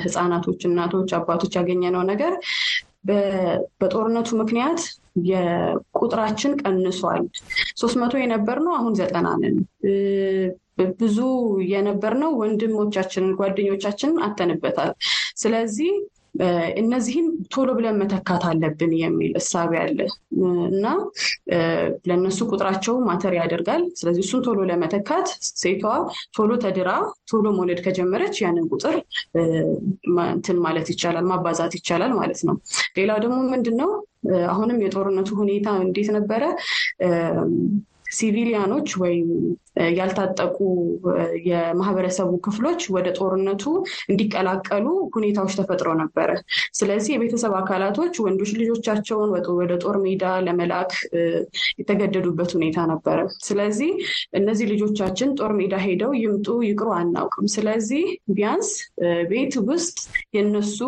ህጻናቶች፣ 0.05 0.61
እናቶች፣ 0.69 1.11
አባቶች 1.19 1.55
ያገኘነው 1.59 2.05
ነገር 2.11 2.33
በጦርነቱ 3.05 4.29
ምክንያት 4.41 4.81
የቁጥራችን 5.29 6.53
ቀንሷል። 6.63 7.25
ሶስት 7.81 7.97
መቶ 8.03 8.15
የነበርነው 8.21 8.75
አሁን 8.77 8.95
ዘጠና 9.01 9.29
ነን። 9.43 9.57
ብዙ 11.01 11.19
የነበርነው 11.71 12.31
ወንድሞቻችንን 12.41 13.37
ጓደኞቻችንን 13.39 14.17
አተንበታል። 14.27 14.91
ስለዚህ 15.37 15.93
እነዚህን 16.81 17.27
ቶሎ 17.55 17.69
ብለን 17.77 17.99
መተካት 18.01 18.43
አለብን 18.49 18.93
የሚል 19.01 19.33
እሳቤ 19.41 19.73
አለ 19.83 19.99
እና 20.69 20.87
ለእነሱ 22.09 22.39
ቁጥራቸው 22.51 22.95
ማተር 23.09 23.35
ያደርጋል። 23.39 23.83
ስለዚህ 24.01 24.23
እሱን 24.27 24.43
ቶሎ 24.47 24.61
ለመተካት 24.71 25.29
ሴቷ 25.55 25.85
ቶሎ 26.37 26.51
ተድራ 26.65 26.91
ቶሎ 27.31 27.47
መውለድ 27.57 27.81
ከጀመረች 27.87 28.37
ያንን 28.45 28.67
ቁጥር 28.73 28.97
እንትን 30.29 30.59
ማለት 30.65 30.89
ይቻላል፣ 30.95 31.27
ማባዛት 31.31 31.75
ይቻላል 31.79 32.15
ማለት 32.21 32.43
ነው። 32.49 32.57
ሌላው 32.99 33.21
ደግሞ 33.25 33.39
ምንድን 33.53 33.77
ነው 33.83 33.93
አሁንም 34.51 34.81
የጦርነቱ 34.85 35.31
ሁኔታ 35.41 35.69
እንዴት 35.85 36.11
ነበረ? 36.17 36.43
ሲቪሊያኖች 38.15 38.89
ወይም 39.01 39.29
ያልታጠቁ 39.97 40.57
የማህበረሰቡ 41.49 42.31
ክፍሎች 42.47 42.83
ወደ 42.95 43.09
ጦርነቱ 43.19 43.65
እንዲቀላቀሉ 44.11 44.87
ሁኔታዎች 45.17 45.55
ተፈጥረው 45.59 45.95
ነበረ። 46.03 46.31
ስለዚህ 46.79 47.13
የቤተሰብ 47.15 47.55
አካላቶች 47.61 48.15
ወንዶች 48.25 48.53
ልጆቻቸውን 48.61 49.31
ወደ 49.59 49.73
ጦር 49.85 49.97
ሜዳ 50.05 50.25
ለመላክ 50.47 50.93
የተገደዱበት 51.81 52.51
ሁኔታ 52.57 52.79
ነበረ። 52.93 53.19
ስለዚህ 53.47 53.91
እነዚህ 54.39 54.67
ልጆቻችን 54.73 55.31
ጦር 55.39 55.53
ሜዳ 55.59 55.75
ሄደው 55.85 56.13
ይምጡ 56.21 56.49
ይቅሩ 56.69 56.89
አናውቅም። 56.99 57.49
ስለዚህ 57.55 58.05
ቢያንስ 58.35 58.71
ቤት 59.31 59.55
ውስጥ 59.69 59.99
የነሱ 60.37 60.79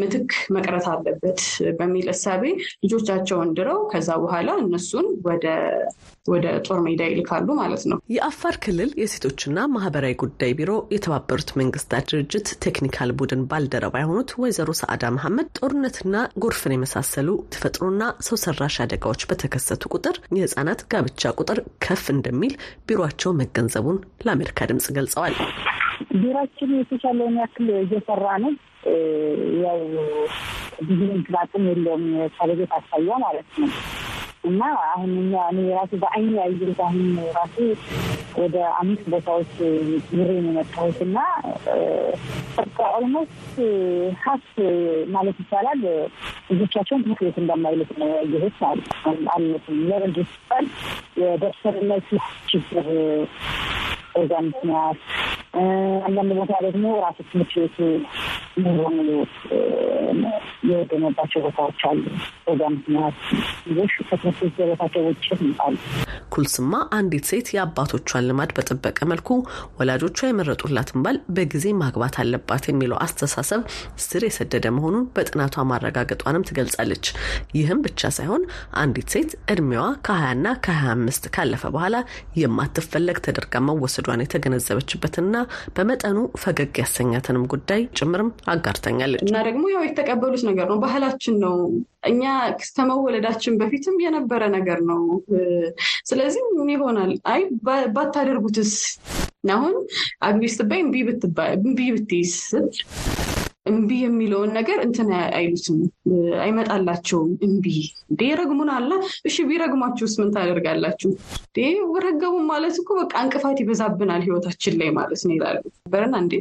ምትክ 0.00 0.30
መቅረት 0.56 0.86
አለበት 0.92 1.40
በሚል 1.78 2.08
እሳቤ 2.14 2.42
ልጆቻቸውን 2.84 3.50
ድረው 3.58 3.80
ከዛ 3.92 4.10
በኋላ 4.22 4.50
እነሱን 4.62 5.06
ወደ 5.28 5.46
ወደ 6.30 6.46
ጦር 6.66 6.78
ሜዳ 6.86 7.02
ይልካሉ 7.10 7.48
ማለት 7.60 7.82
ነው። 7.90 7.98
የአፋር 8.14 8.56
ክልል 8.64 8.90
የሴቶችና 9.00 9.66
ማህበራዊ 9.74 10.14
ጉዳይ 10.22 10.52
ቢሮ 10.58 10.72
የተባበሩት 10.94 11.50
መንግስታት 11.60 12.06
ድርጅት 12.12 12.48
technical 12.64 13.12
ቡድን 13.18 13.42
ባልደረባ 13.50 13.94
የሆኑት 14.02 14.32
ወይዘሮ 14.42 14.70
ሰዓዳ 14.80 15.04
መሐመድ 15.16 15.48
ጦርነትና 15.58 16.14
ጎርፍን 16.42 16.74
የመሳሰሉ 16.76 17.28
ተፈጥሮና 17.54 18.02
ሰው 18.28 18.38
ሰራሽ 18.44 18.76
አደጋዎች 18.84 19.24
በተከሰቱ 19.30 19.82
ቁጥር 19.94 20.16
የህጻናት 20.38 20.82
ጋብቻ 20.92 21.32
ቁጥር 21.38 21.60
ከፍ 21.84 22.04
እንደሚል 22.14 22.54
ቢሮቸው 22.88 23.32
መገንዘቡን 23.40 23.98
ለአሜሪካ 24.26 24.68
ድምጽ 24.70 24.88
ገልጸዋል። 24.98 25.36
ቢሮችን 26.20 26.72
የተቻለውን 26.78 27.36
ያክል 27.42 27.68
እየሰራ 27.78 28.26
ነው። 28.44 28.52
ያው 29.62 29.78
ብዙ 30.88 31.00
ምክንያቱም 31.12 31.64
የለውም 31.70 32.04
ከበጀት 32.36 32.72
አሳያ 32.78 33.16
ማለት 33.24 33.48
ነው 33.60 33.70
እና 34.48 34.62
አሁን 34.88 35.10
እኛ 35.22 35.42
እኔ 35.52 35.66
ራሱ 35.76 35.92
በአይን 36.02 36.32
ያየሁት 36.38 36.80
አሁን 36.86 37.02
ራሱ 37.36 37.56
ወደ 38.40 38.56
አምስት 38.80 39.04
ቦታዎች 39.12 39.52
ዙሬ 40.10 40.28
ነው 40.36 40.50
የመጣሁት 40.50 40.98
እና 41.06 41.18
በቃ 42.58 42.76
ኦልሞስት 42.96 43.56
ሀስ 44.24 44.46
ማለት 45.14 45.38
ይቻላል 45.42 45.80
ልጆቻቸውን 46.50 47.02
ትምህርት 47.04 47.22
ቤት 47.26 47.38
እንደማይልክ 47.42 47.90
ነው 48.00 48.10
ያየሁት 48.14 48.56
ማለት 48.62 48.90
አለትም 49.34 49.78
ለረንድ 49.90 50.18
ሲባል 50.30 50.66
የደርሰንነት 51.22 52.08
ችግር 52.50 52.86
በዛ 54.18 54.32
ምክንያት 54.46 54.98
አንዳንድ 56.06 56.30
ቦታ 56.38 56.52
ደግሞ 56.64 56.86
ራሱ 57.04 57.18
ትምህርት 57.28 57.52
ቤቱ 57.56 57.76
ሙሉ 58.62 58.76
በሙሉ 58.80 59.08
የወደመባቸው 60.68 61.40
ቦታዎች 61.46 61.80
አሉ። 61.88 62.02
በዛ 62.46 62.62
ምክንያት 62.74 63.16
ልጆች 63.68 63.92
ከትምህርት 64.08 64.38
ቤት 64.42 64.54
ገበታቸው 64.60 65.02
ውጭ 65.08 65.26
ይመጣሉ። 65.36 65.76
ኩልስማ 66.34 66.72
አንዲት 66.96 67.24
ሴት 67.30 67.48
የአባቶቿን 67.54 68.26
ልማድ 68.28 68.50
በጠበቀ 68.56 68.98
መልኩ 69.12 69.28
ወላጆቿ 69.78 70.18
የመረጡላትን 70.26 71.02
ባል 71.04 71.18
በጊዜ 71.36 71.66
ማግባት 71.82 72.16
አለባት 72.22 72.64
የሚለው 72.68 72.98
አስተሳሰብ 73.06 73.62
ስር 74.06 74.24
የሰደደ 74.28 74.66
መሆኑን 74.76 75.06
በጥናቷ 75.16 75.64
ማረጋገጧንም 75.70 76.46
ትገልጻለች። 76.48 77.06
ይህም 77.58 77.82
ብቻ 77.86 78.10
ሳይሆን 78.18 78.44
አንዲት 78.82 79.08
ሴት 79.14 79.30
እድሜዋ 79.52 79.84
ከ20ና 80.06 80.54
ከ25 80.66 81.30
ካለፈ 81.36 81.64
በኋላ 81.74 81.96
የማትፈለግ 82.42 83.18
ተደርጋ 83.26 83.54
መወሰዷን 84.10 84.22
የተገነዘበችበትና 84.24 85.36
በመጠኑ 85.76 86.18
ፈገግ 86.42 86.72
ያሰኛትንም 86.82 87.44
ጉዳይ 87.52 87.80
ጭምርም 87.98 88.30
አጋርተኛለች። 88.52 89.22
እና 89.24 89.36
ደግሞ 89.48 89.64
ያው 89.74 89.82
የተቀበሉት 89.86 90.42
ነገር 90.48 90.66
ነው፣ 90.70 90.78
ባህላችን 90.84 91.36
ነው። 91.44 91.56
እኛ 92.10 92.22
ከመወለዳችን 92.70 93.58
በፊትም 93.60 93.96
የነበረ 94.04 94.42
ነገር 94.56 94.80
ነው። 94.90 95.02
ስለዚህ 96.10 96.42
ምን 96.58 96.70
ይሆናል? 96.74 97.12
አይ 97.32 97.42
ባታደርጉትስ? 97.94 98.74
አሁን 99.50 99.74
አግቢ 100.26 100.44
ስትባይ 100.52 100.80
እምቢ 101.58 101.82
ብትይዝ 101.96 102.34
እምቢ 103.68 103.90
የሚለውን 104.02 104.50
ነገር 104.58 104.78
እንትን 104.84 105.08
አይሉትም፣ 105.38 105.78
አይመጣላቸውም። 106.42 107.30
እምቢ 107.46 107.66
እንዴ 108.08 108.22
ረግሙን 108.40 108.70
አላ 108.74 108.90
እሺ፣ 109.28 109.36
ቢረግሟችሁስ 109.48 110.14
ምን 110.20 110.30
ታደርጋላችሁ? 110.36 111.10
ረገሙ 112.04 112.34
ማለት 112.50 112.76
እኮ 112.80 112.90
በቃ 112.98 113.12
እንቅፋት 113.24 113.58
ይበዛብናል 113.62 114.22
ህይወታችን 114.26 114.74
ላይ 114.80 114.90
ማለት 114.98 115.22
ነው 115.26 115.34
ይላሉ። 115.36 115.62
በረና 115.92 116.14
እንዴ 116.22 116.34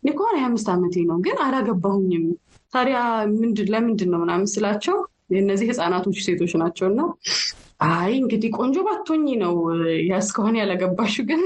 እኔ 0.00 0.08
ከሆነ 0.16 0.34
የሀያ 0.36 0.48
አምስት 0.50 0.68
ዓመቴ 0.74 1.04
ነው 1.10 1.18
ግን 1.26 1.38
አላገባሁኝም። 1.44 2.24
ታዲያ 2.72 2.98
ለምንድን 3.72 4.10
ነው 4.12 4.20
ምናምን 4.22 4.46
ስላቸው 4.52 4.96
እነዚህ 5.40 5.66
ህፃናቶች 5.70 6.18
ሴቶች 6.26 6.52
ናቸው 6.62 6.86
እና 6.90 7.00
አይ 7.92 8.10
እንግዲህ 8.18 8.50
ቆንጆ 8.56 8.76
ባቶኝ 8.86 9.24
ነው 9.42 9.54
ያስከሆነ 10.10 10.54
ያላገባሹ 10.60 11.14
ግን 11.30 11.42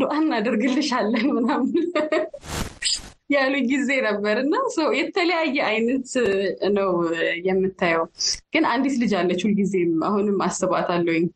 ዱዓ 0.00 0.12
እናደርግልሻለን 0.22 1.26
ምናምን 1.36 1.84
ያሉ 3.30 3.54
ጊዜ 3.70 3.90
ነበር 4.06 4.36
እና 4.42 4.54
የተለያየ 4.98 5.56
አይነት 5.70 6.10
ነው 6.76 6.90
የምታየው። 7.48 8.04
ግን 8.54 8.64
አንዲት 8.70 8.96
ልጅ 9.02 9.12
አለች 9.18 9.42
ሁልጊዜም 9.46 9.94
አሁንም 10.08 10.38
አስባታለሁኝ። 10.46 11.26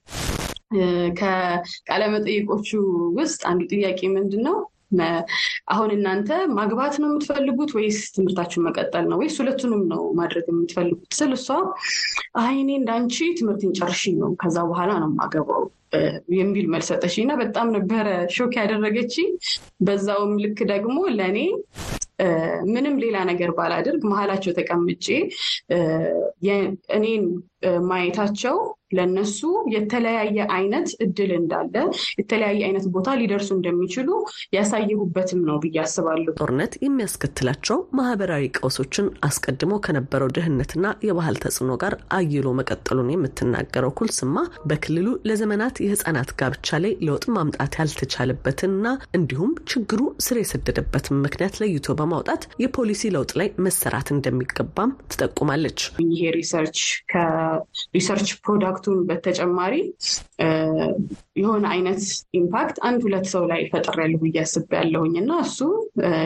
ከቃለመጠይቆቹ 1.21 2.69
ውስጥ 3.19 3.41
አንዱ 3.51 3.63
ጥያቄ 3.73 4.01
ምንድን 4.15 4.43
ነው 4.47 4.57
አሁን 5.73 5.91
እናንተ 5.97 6.31
ማግባት 6.57 6.95
ነው 7.03 7.09
የምትፈልጉት 7.11 7.71
ወይስ 7.77 7.99
ትምህርታችሁን 8.15 8.67
መቀጠል 8.69 9.05
ነው? 9.11 9.17
ወይስ 9.21 9.37
ሁለቱንም 9.43 9.83
ነው 9.93 10.03
ማድረግ 10.19 10.47
የምትፈልጉት? 10.53 11.09
ስል 11.19 11.33
እሷ 11.39 11.49
አይ 12.43 12.55
እኔ 12.63 12.71
እንዳንቺ 12.81 13.17
ትምህርትን 13.39 13.73
ጨርሽ 13.79 14.03
ነው 14.17 14.33
ከዛ 14.43 14.59
በኋላ 14.71 14.91
ነው 15.03 15.09
የማገባው 15.13 15.63
የሚል 16.37 16.67
መልስ 16.73 16.89
እና 17.23 17.33
በጣም 17.41 17.67
ነበረ 17.75 18.07
ሾክ 18.35 18.53
ያደረገች። 18.61 19.15
በዛውም 19.81 20.33
ልክ 20.45 20.61
ደግሞ 20.73 20.99
ለእኔ 21.19 21.39
ምንም 22.73 22.95
ሌላ 23.03 23.17
ነገር 23.31 23.51
ባላደርግ 23.57 24.03
መሀላቸው 24.11 24.53
ተቀምጬ 24.59 25.07
እኔን 26.97 27.25
ማየታቸው 27.89 28.57
ለነሱ 28.93 29.41
የተለያየ 29.75 30.39
አይነት 30.57 30.89
እድል 31.05 31.31
እንዳለ 31.39 31.75
የተለያየ 32.21 32.61
አይነት 32.69 32.87
ቦታ 32.95 33.09
ሊደርሱ 33.21 33.51
እንደሚችሉ 33.57 34.09
ያሳየሁበትም 34.57 35.41
ነው 35.49 35.57
ብዬ 35.63 35.79
አስባለሁ። 35.85 36.35
ጦርነት 36.41 36.73
የሚያስከትላቸው 36.85 37.79
ማህበራዊ 37.99 38.45
ቀውሶችን 38.57 39.07
አስቀድሞ 39.27 39.73
ከነበረው 39.87 40.33
ድህነትና 40.37 40.79
የባህል 41.07 41.37
ተጽዕኖ 41.45 41.73
ጋር 41.83 41.95
አይሎ 42.17 42.49
መቀጠሉን 42.59 43.13
የምትናገረው 43.15 43.95
ኩልስማ 43.99 44.37
በክልሉ 44.69 45.09
ለዘመናት 45.29 45.77
የህፃናት 45.85 46.31
ጋብቻ 46.41 46.79
ላይ 46.85 46.95
ለውጥ 47.07 47.25
ማምጣት 47.37 47.73
ያልተቻለበትንና 47.81 48.87
እንዲሁም 49.17 49.53
ችግሩ 49.73 50.01
ስር 50.25 50.37
የሰደደበትን 50.41 51.21
ምክንያት 51.25 51.55
ለይቶ 51.63 51.95
በማውጣት 51.99 52.21
የፖሊሲ 52.63 53.11
ለውጥ 53.15 53.33
ላይ 53.41 53.49
መሰራት 53.67 54.09
እንደሚገባም 54.15 54.93
ትጠቁማለች። 55.13 55.81
ይሄ 56.07 56.31
research 56.37 56.81
ከ 57.13 57.37
research 57.37 58.31
product 58.85 58.95
ኡን 58.95 59.01
በተጨማሪ 59.09 59.75
የሆነ 61.41 61.65
አይነት 61.73 62.01
impact 62.39 62.77
አንድ 62.89 63.01
ሁለት 63.07 63.27
ሰው 63.33 63.43
ላይ 63.51 63.61
ፈጥሬያለሁ 63.73 64.19
ብዬ 64.23 64.37
አስቤያለሁኝ 64.43 65.15
እና 65.23 65.33
እሱ 65.45 65.59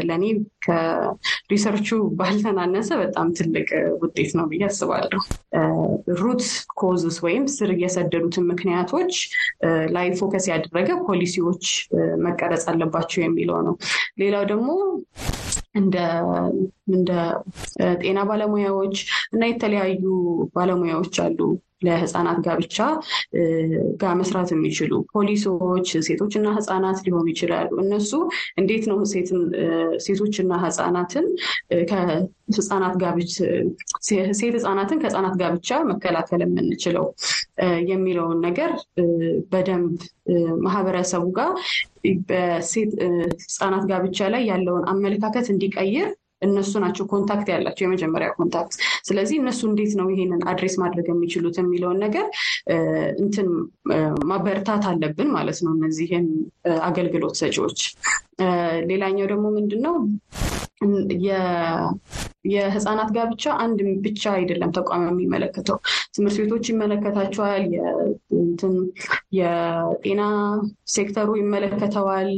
ለእኔ 0.09 0.25
ከ 0.67 0.87
research 0.87 1.69
ኡ 1.69 1.89
ባልተናነሰ 2.19 2.91
በጣም 3.03 3.29
ትልቅ 3.39 3.69
ውጤት 4.03 4.31
ነው 4.39 4.47
ብዬ 4.53 4.63
አስባለሁ። 4.69 5.21
root 6.21 6.45
causes 6.81 7.19
ወይም 7.27 7.45
ስር 7.57 7.73
የሰደዱትን 7.83 8.49
ምክንያቶች 8.53 9.13
ላይ 9.97 10.09
focus 10.21 10.47
ያደረገ 10.53 10.89
ፖሊሲዎች 11.09 11.67
መቀረጽ 12.27 12.65
አለባቸው 12.73 13.23
የሚለው 13.25 13.61
ነው። 13.69 13.77
ሌላው 14.23 14.45
ደግሞ 14.53 14.69
እንደ 15.79 17.13
ጤና 18.03 18.19
ባለሙያዎች 18.29 18.97
እና 19.35 19.43
የተለያዩ 19.51 20.05
ባለሙያዎች 20.55 21.17
አሉ 21.25 21.39
ለህፃናት 21.83 22.39
ጋብቻ 22.45 22.77
ጋር 24.01 24.13
መስራት 24.21 24.51
የሚችሉ 24.53 24.93
ፖሊሶች፣ 25.13 25.89
ሴቶችና 26.07 26.47
ህፃናት 26.57 26.99
ሊሆኑ 27.07 27.27
ይችላሉ። 27.33 27.71
እነሱ 27.85 28.13
እንዴት 28.61 28.85
ነው 28.91 28.99
ሴቶችና 30.07 30.53
ህፃናትን 30.65 31.27
ከህፃናት 31.91 32.95
ጋብቻ 33.03 33.35
ሴት 34.39 34.55
ህፃናትን 34.57 35.01
ከህፃናት 35.03 35.35
ጋብቻ 35.43 35.79
መከላከል 35.91 36.43
የምንችለው 36.45 37.07
የሚለውን 37.91 38.39
ነገር 38.47 38.73
በደንብ 39.53 39.97
ማህበረሰቡ 40.67 41.25
ጋር 41.39 41.53
በሴት 42.29 42.93
ህፃናት 43.47 43.85
ጋብቻ 43.91 44.29
ላይ 44.35 44.45
ያለውን 44.51 44.87
አመለካከት 44.93 45.47
እንዲቀይር 45.55 46.09
እነሱ 46.43 46.73
ናቸው 46.79 47.05
contact 47.13 47.49
ያላቸው 47.53 47.85
የመጀመሪያ 47.87 48.29
contact። 48.37 48.75
ስለዚህ 49.05 49.37
እነሱ 49.41 49.61
እንዴት 49.71 49.93
ነው 50.01 50.07
ይሄንን 50.13 50.43
address 50.49 50.75
ማድረግ 50.83 51.07
የሚችሉት 51.11 51.57
የሚለውን 51.61 51.99
ነገር 52.05 52.27
እንትን 53.21 53.49
ማበረታት 54.27 54.85
አለብን 54.91 55.31
ማለት 55.37 55.61
ነው 55.67 55.73
እነዚህን 55.79 56.27
አገልግሎት 56.85 57.37
ሰጪዎች። 57.43 57.81
ሌላኛው 58.91 59.29
ደግሞ 59.33 59.47
ምንድን 59.57 59.83
ነው 59.87 59.95
የህፃናት 62.53 63.11
ጋብቻ 63.17 63.45
አንድ 63.65 63.79
ብቻ 64.07 64.23
አይደለም 64.37 64.71
ተቋም 64.77 65.05
የሚመለከተው 65.09 65.79
ትምህርት 66.17 66.39
ቤቶች 66.43 66.67
ይመለከታቸዋል። 66.73 67.65
የጤና 69.39 70.23
ሴክተሩ 70.93 71.29
ይመለከተዋል። 71.41 72.31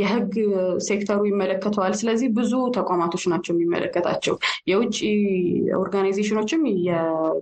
የህግ 0.00 0.32
ሴክተሩ 0.88 1.20
ይመለከተዋል። 1.30 1.92
ስለዚህ 2.00 2.28
ብዙ 2.38 2.52
ተቋማቶች 2.76 3.24
ናቸው 3.32 3.52
የሚመለከታቸው። 3.54 4.34
የውጭ 4.70 4.98
organization 5.80 6.35
ኦችም 6.35 6.62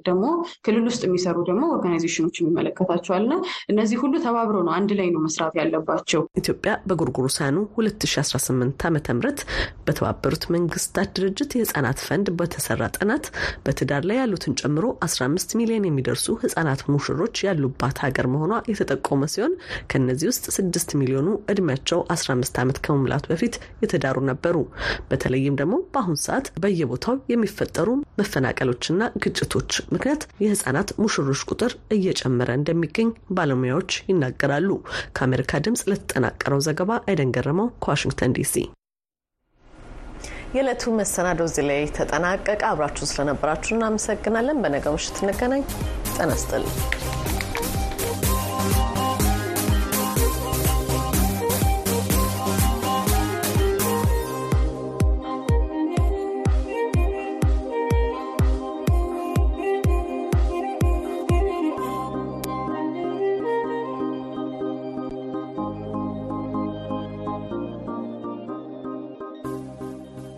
ደግሞ 0.07 0.25
ክልል 0.67 0.85
ውስጥ 0.91 1.03
የሚሰሩ 1.07 1.37
ደግሞ 1.51 1.65
organization 1.75 2.21
ኦች 2.21 2.37
ይመለከታቸዋል 2.43 3.25
እና 3.27 3.35
እነዚህ 3.73 3.99
ሁሉ 4.03 4.15
ተባብረው 4.27 4.65
ነው 4.67 4.75
አንድ 4.79 4.93
ላይ 5.01 5.09
ነው 5.15 5.23
መስራት 5.27 5.55
ያለባቸው። 5.61 6.23
ኢትዮጵያ 6.41 6.73
በጎርጎሮሳውያኑ 6.89 7.59
2018 7.79 8.87
ዓ 8.87 9.15
ም 9.15 9.21
በተባበሩት 9.87 10.45
መንግስታት 10.49 10.66
ድርጅት 11.17 11.51
የህጻናት 11.57 11.99
ፈንድ 12.07 12.27
በተሰራ 12.39 12.83
ጥናት 12.97 13.25
በትዳር 13.67 14.03
ላይ 14.09 14.19
ያሉትን 14.21 14.57
ጨምሮ 14.61 14.87
15 15.07 15.55
ሚሊዮን 15.59 15.87
የሚደርሱ 15.89 16.37
ህጻናት 16.43 16.81
ሙሽሮች 16.93 17.43
ያሉባት 17.47 17.99
ሀገር 18.05 18.27
መሆኗ 18.33 18.53
የተጠቆመ 18.71 19.29
ሲሆን 19.35 19.55
ከእነዚህ 19.91 20.29
ውስጥ 20.33 20.45
6 20.57 20.97
ሚሊዮኑ 21.01 21.29
እድሜያቸው 21.53 22.01
15 22.15 22.61
ዓመት 22.63 22.81
ከመሙላቱ 22.87 23.25
በፊት 23.33 23.55
የተዳሩ 23.85 24.17
ነበሩ። 24.31 24.57
በተለይም 25.11 25.59
ደግሞ 25.61 25.75
በአሁኑ 25.93 26.17
ሰዓት 26.27 26.49
በየቦታው 26.63 26.95
የሚፈጠሩ 27.33 27.89
መፈናቀሎችና 28.21 28.93
ግጭቶች 29.25 29.73
ምክንያት 29.95 30.23
የህጻናት 30.45 30.91
ሙሽሮች 31.03 31.43
ቁጥር 31.51 31.73
እየጨመረ 31.97 32.51
እንደሚገኝ 32.59 33.09
ባለሙያዎች 33.37 33.93
ይናገራሉ። 34.11 34.71
ከአሜሪካ 35.17 35.61
ድምጽ 35.67 35.85
ለተጠናቀረው 35.91 36.63
ዘገባ 36.69 36.93
አይደን 37.07 37.35
ገረመው 37.37 37.71
ከዋሽንግተን 37.83 38.35
ዲሲ። 38.39 38.55
የዕለቱ 40.57 40.93
መሰናዶ 40.99 41.41
እዚህ 41.49 41.65
ላይ 41.69 41.81
ተጠናቀቀ። 41.97 42.61
አብራችሁ 42.71 43.07
ስለነበራችሁ 43.11 43.73
እናመሰግናለን። 43.77 44.63
በነገው 44.65 44.95
ምሽት 44.97 45.19
እንገናኝ። 45.23 45.65
ጤና 46.15 46.31
ይስጥልኝ። 46.33 46.75